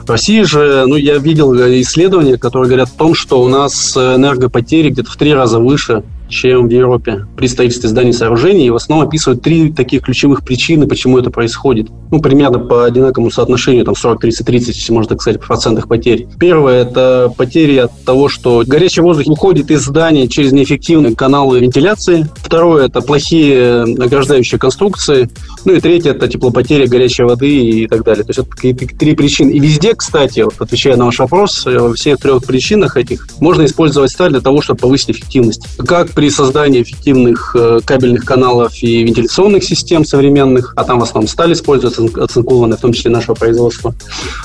В 0.05 0.09
России 0.09 0.43
же, 0.43 0.85
ну, 0.87 0.95
я 0.95 1.17
видел 1.17 1.53
исследования, 1.81 2.37
которые 2.37 2.69
говорят 2.69 2.89
о 2.89 2.97
том, 2.97 3.15
что 3.15 3.41
у 3.41 3.47
нас 3.47 3.97
энергопотери 3.97 4.89
где-то 4.89 5.11
в 5.11 5.15
три 5.17 5.33
раза 5.33 5.59
выше 5.59 6.03
чем 6.31 6.67
в 6.67 6.71
Европе 6.71 7.27
при 7.35 7.47
строительстве 7.47 7.89
зданий 7.89 8.09
и 8.09 8.13
сооружений. 8.13 8.67
И 8.67 8.69
в 8.69 8.75
основном 8.75 9.07
описывают 9.07 9.43
три 9.43 9.71
таких 9.71 10.01
ключевых 10.01 10.43
причины, 10.43 10.87
почему 10.87 11.19
это 11.19 11.29
происходит. 11.29 11.89
Ну, 12.09 12.19
примерно 12.21 12.59
по 12.59 12.85
одинаковому 12.85 13.29
соотношению, 13.29 13.85
там 13.85 13.93
40-30-30, 13.93 14.49
если 14.49 14.93
можно 14.93 15.09
так 15.09 15.21
сказать, 15.21 15.41
в 15.41 15.45
процентах 15.45 15.87
потерь. 15.87 16.27
Первое– 16.39 16.81
это 16.83 17.31
потери 17.37 17.77
от 17.77 17.91
того, 18.03 18.29
что 18.29 18.63
горячий 18.65 19.01
воздух 19.01 19.27
уходит 19.27 19.69
из 19.69 19.81
здания 19.81 20.27
через 20.27 20.51
неэффективные 20.51 21.15
каналы 21.15 21.59
вентиляции. 21.59 22.27
Второе– 22.37 22.85
это 22.87 23.01
плохие 23.01 23.83
ограждающие 23.83 24.59
конструкции. 24.59 25.29
Ну 25.65 25.73
и 25.73 25.79
третье– 25.79 26.11
это 26.11 26.27
теплопотеря 26.27 26.87
горячей 26.87 27.23
воды 27.23 27.53
и 27.53 27.87
так 27.87 28.03
далее. 28.03 28.23
То 28.23 28.31
есть 28.31 28.39
это 28.39 28.97
три 28.97 29.15
причины. 29.15 29.51
И 29.51 29.59
везде, 29.59 29.93
кстати, 29.93 30.41
вот, 30.41 30.55
отвечая 30.59 30.95
на 30.95 31.05
ваш 31.05 31.19
вопрос, 31.19 31.65
э, 31.67 31.77
во 31.77 31.93
всех 31.93 32.19
трех 32.19 32.43
причинах 32.45 32.97
этих 32.97 33.27
можно 33.39 33.65
использовать 33.65 34.11
сталь 34.11 34.31
для 34.31 34.41
того, 34.41 34.61
чтобы 34.61 34.79
повысить 34.79 35.11
эффективность. 35.11 35.67
Как 35.77 36.11
при 36.21 36.29
создании 36.29 36.83
эффективных 36.83 37.55
э, 37.55 37.79
кабельных 37.83 38.25
каналов 38.25 38.73
и 38.83 39.01
вентиляционных 39.01 39.63
систем 39.63 40.05
современных, 40.05 40.71
а 40.75 40.83
там 40.83 40.99
в 40.99 41.03
основном 41.03 41.27
сталь 41.27 41.53
используется, 41.53 42.03
оцинкованная, 42.15 42.77
в 42.77 42.79
том 42.79 42.93
числе 42.93 43.09
нашего 43.09 43.33
производства. 43.33 43.95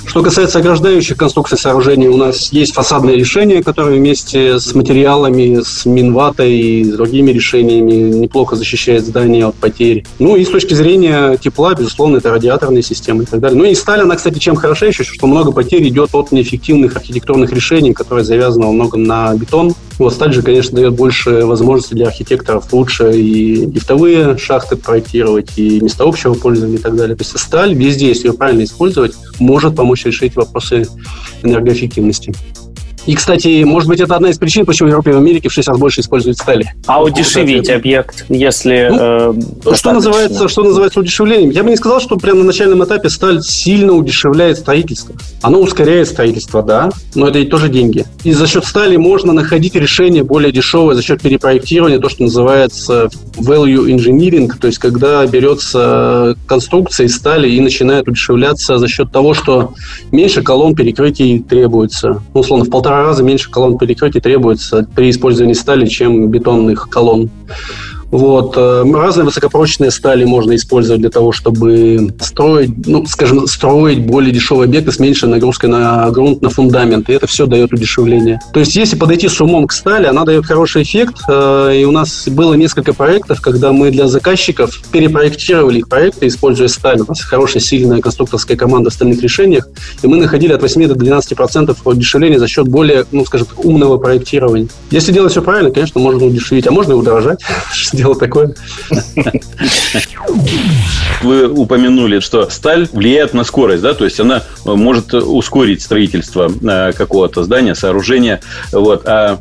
Что 0.06 0.22
касается 0.22 0.60
ограждающих 0.60 1.18
конструкций 1.18 1.58
сооружений, 1.58 2.08
у 2.08 2.16
нас 2.16 2.50
есть 2.50 2.72
фасадное 2.72 3.14
решение, 3.14 3.62
которое 3.62 3.98
вместе 3.98 4.58
с 4.58 4.74
материалами, 4.74 5.60
с 5.62 5.84
минватой 5.84 6.58
и 6.58 6.84
с 6.84 6.94
другими 6.94 7.30
решениями 7.30 7.92
неплохо 7.92 8.56
защищает 8.56 9.04
здание 9.04 9.44
от 9.44 9.54
потерь. 9.56 10.06
Ну 10.18 10.34
и 10.34 10.46
с 10.46 10.48
точки 10.48 10.72
зрения 10.72 11.36
тепла, 11.36 11.74
безусловно, 11.74 12.16
это 12.16 12.30
радиаторные 12.30 12.82
системы 12.82 13.24
и 13.24 13.26
так 13.26 13.40
далее. 13.40 13.58
Ну 13.58 13.66
и 13.66 13.74
сталь, 13.74 14.00
она, 14.00 14.16
кстати, 14.16 14.38
чем 14.38 14.56
хороша 14.56 14.86
еще, 14.86 15.04
что 15.04 15.26
много 15.26 15.52
потерь 15.52 15.86
идет 15.86 16.14
от 16.14 16.32
неэффективных 16.32 16.96
архитектурных 16.96 17.52
решений, 17.52 17.92
которые 17.92 18.24
завязаны 18.24 18.64
во 18.64 18.72
многом 18.72 19.02
на 19.02 19.34
бетон, 19.34 19.74
Вот 19.98 20.12
сталь 20.12 20.32
же, 20.32 20.42
конечно, 20.42 20.76
дает 20.76 20.94
больше 20.94 21.46
возможностей 21.46 21.94
для 21.94 22.08
архитекторов 22.08 22.72
лучше 22.72 23.18
и 23.18 23.66
лифтовые 23.66 24.36
шахты 24.36 24.76
проектировать, 24.76 25.52
и 25.56 25.80
места 25.80 26.04
общего 26.04 26.34
пользования 26.34 26.76
и 26.76 26.80
так 26.80 26.96
далее. 26.96 27.16
То 27.16 27.22
есть 27.22 27.38
сталь 27.38 27.74
везде, 27.74 28.08
если 28.08 28.28
ее 28.28 28.34
правильно 28.34 28.64
использовать, 28.64 29.14
может 29.38 29.74
помочь 29.74 30.04
решить 30.04 30.36
вопросы 30.36 30.86
энергоэффективности. 31.42 32.34
И, 33.06 33.14
кстати, 33.14 33.62
может 33.64 33.88
быть, 33.88 34.00
это 34.00 34.16
одна 34.16 34.30
из 34.30 34.38
причин, 34.38 34.64
почему 34.64 34.88
в 34.88 34.90
Европе 34.90 35.10
и 35.10 35.14
в 35.14 35.16
Америке 35.18 35.48
в 35.48 35.52
6 35.52 35.68
раз 35.68 35.78
больше 35.78 36.00
используют 36.00 36.38
стали. 36.38 36.72
А 36.86 37.02
удешевить 37.02 37.70
объект, 37.70 38.24
если... 38.28 38.88
Ну, 38.90 39.70
э, 39.72 39.74
что, 39.76 39.92
называется, 39.92 40.48
что 40.48 40.62
называется 40.62 41.00
удешевлением? 41.00 41.50
Я 41.50 41.62
бы 41.62 41.70
не 41.70 41.76
сказал, 41.76 42.00
что 42.00 42.16
прямо 42.16 42.40
на 42.40 42.46
начальном 42.46 42.82
этапе 42.84 43.08
сталь 43.08 43.42
сильно 43.42 43.92
удешевляет 43.92 44.58
строительство. 44.58 45.14
Оно 45.42 45.60
ускоряет 45.60 46.08
строительство, 46.08 46.62
да, 46.62 46.90
но 47.14 47.28
это 47.28 47.38
и 47.38 47.44
тоже 47.44 47.68
деньги. 47.68 48.04
И 48.24 48.32
за 48.32 48.46
счет 48.46 48.64
стали 48.64 48.96
можно 48.96 49.32
находить 49.32 49.74
решение 49.74 50.22
более 50.22 50.52
дешевое 50.52 50.94
за 50.94 51.02
счет 51.02 51.22
перепроектирования, 51.22 51.98
то, 51.98 52.08
что 52.08 52.22
называется 52.22 53.08
value 53.36 53.86
engineering, 53.86 54.50
то 54.60 54.66
есть 54.66 54.78
когда 54.78 55.26
берется 55.26 56.36
конструкция 56.46 57.06
из 57.06 57.16
стали 57.16 57.50
и 57.50 57.60
начинает 57.60 58.06
удешевляться 58.06 58.78
за 58.78 58.86
счет 58.86 59.10
того, 59.10 59.34
что 59.34 59.74
меньше 60.12 60.42
колонн 60.42 60.76
перекрытий 60.76 61.40
требуется. 61.40 62.22
Ну, 62.34 62.40
условно, 62.40 62.64
в 62.64 62.70
полтора 62.70 62.95
раза 63.02 63.22
меньше 63.22 63.50
колонн 63.50 63.78
перекрытий 63.78 64.20
требуется 64.20 64.86
при 64.94 65.10
использовании 65.10 65.54
стали, 65.54 65.86
чем 65.86 66.28
бетонных 66.28 66.88
колонн. 66.88 67.30
Вот. 68.10 68.54
Э, 68.56 68.84
разные 68.92 69.24
высокопрочные 69.24 69.90
стали 69.90 70.24
можно 70.24 70.54
использовать 70.54 71.00
для 71.00 71.10
того, 71.10 71.32
чтобы 71.32 72.14
строить, 72.20 72.86
ну, 72.86 73.04
скажем, 73.06 73.46
строить 73.46 74.06
более 74.06 74.32
дешевые 74.32 74.66
объекты 74.66 74.92
с 74.92 74.98
меньшей 74.98 75.28
нагрузкой 75.28 75.70
на 75.70 76.08
грунт, 76.10 76.42
на 76.42 76.50
фундамент. 76.50 77.08
И 77.08 77.12
это 77.12 77.26
все 77.26 77.46
дает 77.46 77.72
удешевление. 77.72 78.40
То 78.52 78.60
есть, 78.60 78.76
если 78.76 78.96
подойти 78.96 79.28
с 79.28 79.40
умом 79.40 79.66
к 79.66 79.72
стали, 79.72 80.06
она 80.06 80.24
дает 80.24 80.46
хороший 80.46 80.82
эффект. 80.82 81.16
Э, 81.28 81.72
и 81.74 81.84
у 81.84 81.90
нас 81.90 82.28
было 82.28 82.54
несколько 82.54 82.92
проектов, 82.92 83.40
когда 83.40 83.72
мы 83.72 83.90
для 83.90 84.08
заказчиков 84.08 84.70
перепроектировали 84.92 85.78
их 85.78 85.88
проекты, 85.88 86.28
используя 86.28 86.68
сталь. 86.68 87.00
У 87.00 87.06
нас 87.06 87.20
хорошая, 87.22 87.62
сильная 87.62 88.00
конструкторская 88.00 88.56
команда 88.56 88.90
в 88.90 88.92
стальных 88.92 89.20
решениях. 89.22 89.68
И 90.02 90.06
мы 90.06 90.16
находили 90.16 90.52
от 90.52 90.62
8 90.62 90.86
до 90.86 90.94
12 90.94 91.36
процентов 91.36 91.78
удешевления 91.84 92.38
за 92.38 92.46
счет 92.46 92.68
более, 92.68 93.04
ну, 93.10 93.24
скажем 93.24 93.48
умного 93.56 93.98
проектирования. 93.98 94.68
Если 94.90 95.12
делать 95.12 95.32
все 95.32 95.42
правильно, 95.42 95.70
конечно, 95.70 96.00
можно 96.00 96.24
удешевить, 96.24 96.66
а 96.66 96.70
можно 96.70 96.92
и 96.92 96.94
удорожать. 96.94 97.40
дело 97.96 98.14
такое. 98.14 98.54
Вы 101.22 101.48
упомянули, 101.48 102.20
что 102.20 102.48
сталь 102.50 102.88
влияет 102.92 103.34
на 103.34 103.44
скорость, 103.44 103.82
да, 103.82 103.94
то 103.94 104.04
есть 104.04 104.20
она 104.20 104.42
может 104.64 105.14
ускорить 105.14 105.82
строительство 105.82 106.50
э, 106.62 106.92
какого-то 106.92 107.44
здания, 107.44 107.74
сооружения. 107.74 108.40
Вот. 108.72 109.02
А 109.06 109.38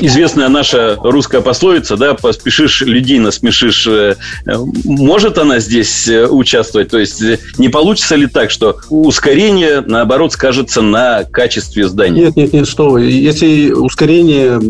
известная 0.00 0.48
наша 0.48 0.96
русская 1.02 1.40
пословица, 1.40 1.96
да, 1.96 2.14
поспешишь 2.14 2.80
людей 2.80 3.18
насмешишь, 3.18 3.86
э, 3.86 4.16
может 4.84 5.38
она 5.38 5.58
здесь 5.60 6.08
э, 6.08 6.26
участвовать? 6.26 6.90
То 6.90 6.98
есть 6.98 7.22
не 7.58 7.68
получится 7.68 8.16
ли 8.16 8.26
так, 8.26 8.50
что 8.50 8.78
ускорение, 8.88 9.82
наоборот, 9.86 10.32
скажется 10.32 10.82
на 10.82 11.24
качестве 11.24 11.88
здания? 11.88 12.22
Нет, 12.26 12.36
нет, 12.36 12.52
нет, 12.52 12.68
что 12.68 12.90
вы. 12.90 13.04
Если 13.04 13.70
ускорение 13.70 14.60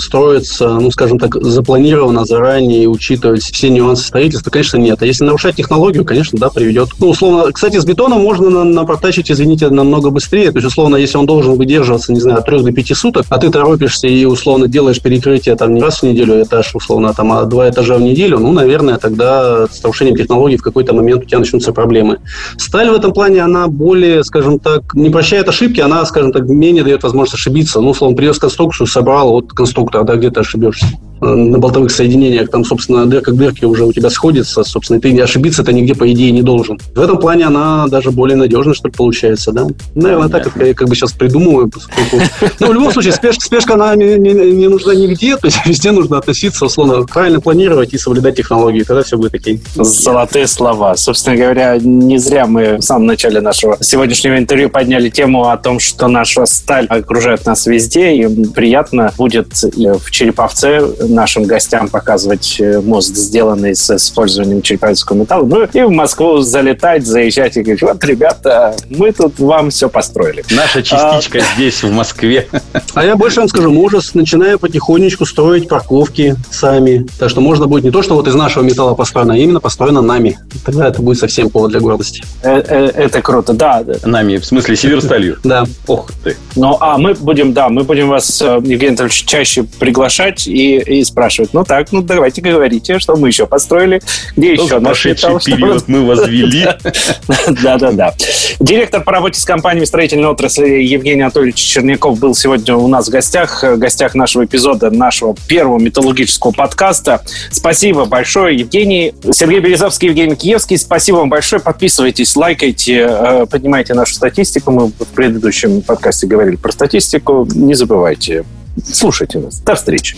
строится, 0.00 0.68
ну, 0.68 0.90
скажем 0.90 1.18
так, 1.18 1.34
запланировано 1.34 2.24
заранее, 2.24 2.87
учитывать 2.88 3.42
все 3.42 3.70
нюансы 3.70 4.04
строительства, 4.04 4.50
конечно, 4.50 4.76
нет. 4.76 5.00
А 5.02 5.06
если 5.06 5.24
нарушать 5.24 5.56
технологию, 5.56 6.04
конечно, 6.04 6.38
да, 6.38 6.50
приведет. 6.50 6.88
Ну, 6.98 7.10
условно, 7.10 7.52
кстати, 7.52 7.78
с 7.78 7.84
бетоном 7.84 8.20
можно 8.20 8.64
напортачить, 8.64 9.30
извините, 9.30 9.68
намного 9.68 10.10
быстрее. 10.10 10.50
То 10.50 10.58
есть, 10.58 10.66
условно, 10.66 10.96
если 10.96 11.18
он 11.18 11.26
должен 11.26 11.54
выдерживаться, 11.54 12.12
не 12.12 12.20
знаю, 12.20 12.38
от 12.38 12.46
3 12.46 12.62
до 12.62 12.72
5 12.72 12.96
суток, 12.96 13.26
а 13.28 13.38
ты 13.38 13.50
торопишься 13.50 14.08
и, 14.08 14.24
условно, 14.24 14.68
делаешь 14.68 15.00
перекрытие 15.00 15.56
там 15.56 15.74
не 15.74 15.80
раз 15.80 16.00
в 16.00 16.02
неделю 16.04 16.42
этаж, 16.42 16.74
условно, 16.74 17.12
там, 17.14 17.32
а 17.32 17.44
два 17.44 17.68
этажа 17.68 17.96
в 17.96 18.00
неделю, 18.00 18.38
ну, 18.38 18.52
наверное, 18.52 18.98
тогда 18.98 19.66
с 19.66 19.82
нарушением 19.82 20.16
технологий 20.16 20.56
в 20.56 20.62
какой-то 20.62 20.94
момент 20.94 21.22
у 21.22 21.26
тебя 21.26 21.38
начнутся 21.38 21.72
проблемы. 21.72 22.18
Сталь 22.56 22.90
в 22.90 22.94
этом 22.94 23.12
плане, 23.12 23.42
она 23.42 23.68
более, 23.68 24.24
скажем 24.24 24.58
так, 24.58 24.94
не 24.94 25.10
прощает 25.10 25.48
ошибки, 25.48 25.80
она, 25.80 26.04
скажем 26.06 26.32
так, 26.32 26.48
менее 26.48 26.84
дает 26.84 27.02
возможность 27.02 27.34
ошибиться. 27.34 27.80
Ну, 27.80 27.90
условно, 27.90 28.16
привез 28.16 28.38
конструкцию, 28.38 28.86
собрал, 28.86 29.30
вот 29.32 29.52
конструктор, 29.52 30.04
да, 30.04 30.16
где 30.16 30.30
ты 30.30 30.40
ошибешься 30.40 30.86
на 31.20 31.58
болтовых 31.58 31.90
соединениях, 31.90 32.50
там, 32.50 32.64
собственно, 32.64 33.06
дырка 33.06 33.32
к 33.32 33.36
дырке 33.36 33.66
уже 33.66 33.84
у 33.84 33.92
тебя 33.92 34.10
сходится, 34.10 34.62
собственно, 34.64 35.00
ты 35.00 35.12
не 35.12 35.20
ошибиться-то 35.20 35.72
нигде, 35.72 35.94
по 35.94 36.10
идее, 36.10 36.30
не 36.30 36.42
должен. 36.42 36.78
В 36.94 37.00
этом 37.00 37.18
плане 37.18 37.46
она 37.46 37.86
даже 37.88 38.10
более 38.10 38.36
надежная, 38.36 38.74
что 38.74 38.88
ли, 38.88 38.94
получается, 38.96 39.52
да? 39.52 39.66
Наверное, 39.94 40.28
так, 40.28 40.44
как 40.44 40.56
я 40.64 40.74
как 40.74 40.88
бы 40.88 40.94
сейчас 40.94 41.12
придумываю. 41.12 41.70
Поскольку... 41.70 42.18
Ну, 42.60 42.68
в 42.68 42.72
любом 42.72 42.92
случае, 42.92 43.12
спешка, 43.12 43.44
спешка 43.44 43.74
она 43.74 43.94
не, 43.94 44.16
не, 44.16 44.32
не 44.32 44.68
нужна 44.68 44.94
нигде, 44.94 45.36
то 45.36 45.46
есть 45.46 45.58
везде 45.64 45.90
нужно 45.90 46.18
относиться, 46.18 46.66
условно, 46.66 47.04
правильно 47.04 47.40
планировать 47.40 47.94
и 47.94 47.98
соблюдать 47.98 48.36
технологии, 48.36 48.82
тогда 48.82 49.02
все 49.02 49.16
будет 49.16 49.34
окей. 49.34 49.60
Золотые 49.74 50.46
слова. 50.46 50.96
Собственно 50.96 51.36
говоря, 51.36 51.78
не 51.78 52.18
зря 52.18 52.46
мы 52.46 52.76
в 52.76 52.82
самом 52.82 53.06
начале 53.06 53.40
нашего 53.40 53.78
сегодняшнего 53.80 54.38
интервью 54.38 54.70
подняли 54.70 55.08
тему 55.08 55.48
о 55.48 55.56
том, 55.56 55.80
что 55.80 56.08
наша 56.08 56.46
сталь 56.46 56.86
окружает 56.86 57.46
нас 57.46 57.66
везде, 57.66 58.14
и 58.14 58.46
приятно 58.46 59.12
будет 59.16 59.48
в 59.52 60.10
Череповце 60.10 60.80
нашим 61.08 61.44
гостям 61.44 61.88
показывать 61.88 62.56
э, 62.60 62.80
мост, 62.80 63.16
сделанный 63.16 63.74
с 63.74 63.90
использованием 63.94 64.62
череповецкого 64.62 65.18
металла. 65.18 65.46
Ну 65.46 65.64
и 65.64 65.82
в 65.82 65.90
Москву 65.90 66.38
залетать, 66.38 67.06
заезжать 67.06 67.56
и 67.56 67.62
говорить, 67.62 67.82
вот, 67.82 68.04
ребята, 68.04 68.76
мы 68.88 69.12
тут 69.12 69.38
вам 69.38 69.70
все 69.70 69.88
построили. 69.88 70.44
Наша 70.50 70.82
частичка 70.82 71.38
а... 71.38 71.54
здесь, 71.54 71.82
в 71.82 71.90
Москве. 71.90 72.48
А 72.94 73.04
я 73.04 73.16
больше 73.16 73.40
вам 73.40 73.48
скажу, 73.48 73.70
мы 73.70 73.82
уже 73.82 73.98
начинаем 74.14 74.58
потихонечку 74.58 75.26
строить 75.26 75.68
парковки 75.68 76.36
сами. 76.50 77.06
Так 77.18 77.30
что 77.30 77.40
можно 77.40 77.66
будет 77.66 77.84
не 77.84 77.90
то, 77.90 78.02
что 78.02 78.14
вот 78.14 78.28
из 78.28 78.34
нашего 78.34 78.62
металла 78.62 78.94
построено, 78.94 79.34
а 79.34 79.36
именно 79.36 79.60
построено 79.60 80.02
нами. 80.02 80.38
Тогда 80.64 80.88
это 80.88 81.02
будет 81.02 81.18
совсем 81.18 81.50
повод 81.50 81.70
для 81.70 81.80
гордости. 81.80 82.22
Э, 82.42 82.62
э, 82.66 82.86
это 82.94 83.22
круто, 83.22 83.52
да. 83.52 83.84
Нами, 84.04 84.36
в 84.36 84.44
смысле 84.44 84.76
Северсталью? 84.76 85.38
Да. 85.44 85.66
Ох 85.86 86.10
ты. 86.24 86.36
Ну, 86.56 86.76
а 86.80 86.98
мы 86.98 87.14
будем, 87.14 87.52
да, 87.52 87.68
мы 87.68 87.84
будем 87.84 88.08
вас, 88.08 88.40
Евгений 88.40 88.88
Анатольевич, 88.88 89.24
чаще 89.24 89.62
приглашать 89.62 90.46
и, 90.46 90.97
и 91.00 91.04
спрашивать, 91.04 91.52
ну 91.52 91.64
так, 91.64 91.92
ну 91.92 92.02
давайте 92.02 92.40
говорите, 92.40 92.98
что 92.98 93.16
мы 93.16 93.28
еще 93.28 93.46
построили, 93.46 94.00
где 94.36 94.52
еще 94.52 94.78
наш 94.78 95.04
металл, 95.04 95.40
период 95.40 95.88
мы 95.88 96.04
возвели. 96.04 96.66
Да-да-да. 97.62 98.14
Директор 98.60 99.02
по 99.02 99.12
работе 99.12 99.40
с 99.40 99.44
компаниями 99.44 99.84
строительной 99.84 100.28
отрасли 100.28 100.82
Евгений 100.82 101.22
Анатольевич 101.22 101.56
Черняков 101.56 102.18
был 102.18 102.34
сегодня 102.34 102.76
у 102.76 102.88
нас 102.88 103.08
в 103.08 103.10
гостях, 103.10 103.62
в 103.62 103.76
гостях 103.76 104.14
нашего 104.14 104.44
эпизода, 104.44 104.90
нашего 104.90 105.34
первого 105.46 105.78
металлургического 105.78 106.52
подкаста. 106.52 107.22
Спасибо 107.50 108.04
большое, 108.04 108.56
Евгений. 108.58 109.14
Сергей 109.32 109.60
Березовский, 109.60 110.08
Евгений 110.08 110.36
Киевский, 110.36 110.78
спасибо 110.78 111.16
вам 111.16 111.28
большое. 111.28 111.62
Подписывайтесь, 111.62 112.34
лайкайте, 112.36 113.06
э, 113.08 113.46
поднимайте 113.50 113.94
нашу 113.94 114.14
статистику. 114.14 114.70
Мы 114.70 114.86
в 114.88 115.06
предыдущем 115.14 115.82
подкасте 115.82 116.26
говорили 116.26 116.56
про 116.56 116.72
статистику. 116.72 117.46
Не 117.54 117.74
забывайте 117.74 118.44
слушайте 118.84 119.38
нас. 119.38 119.60
До 119.60 119.74
встречи. 119.74 120.16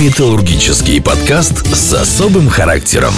Металлургический 0.00 1.02
подкаст 1.02 1.66
с 1.66 1.92
особым 1.92 2.48
характером. 2.48 3.12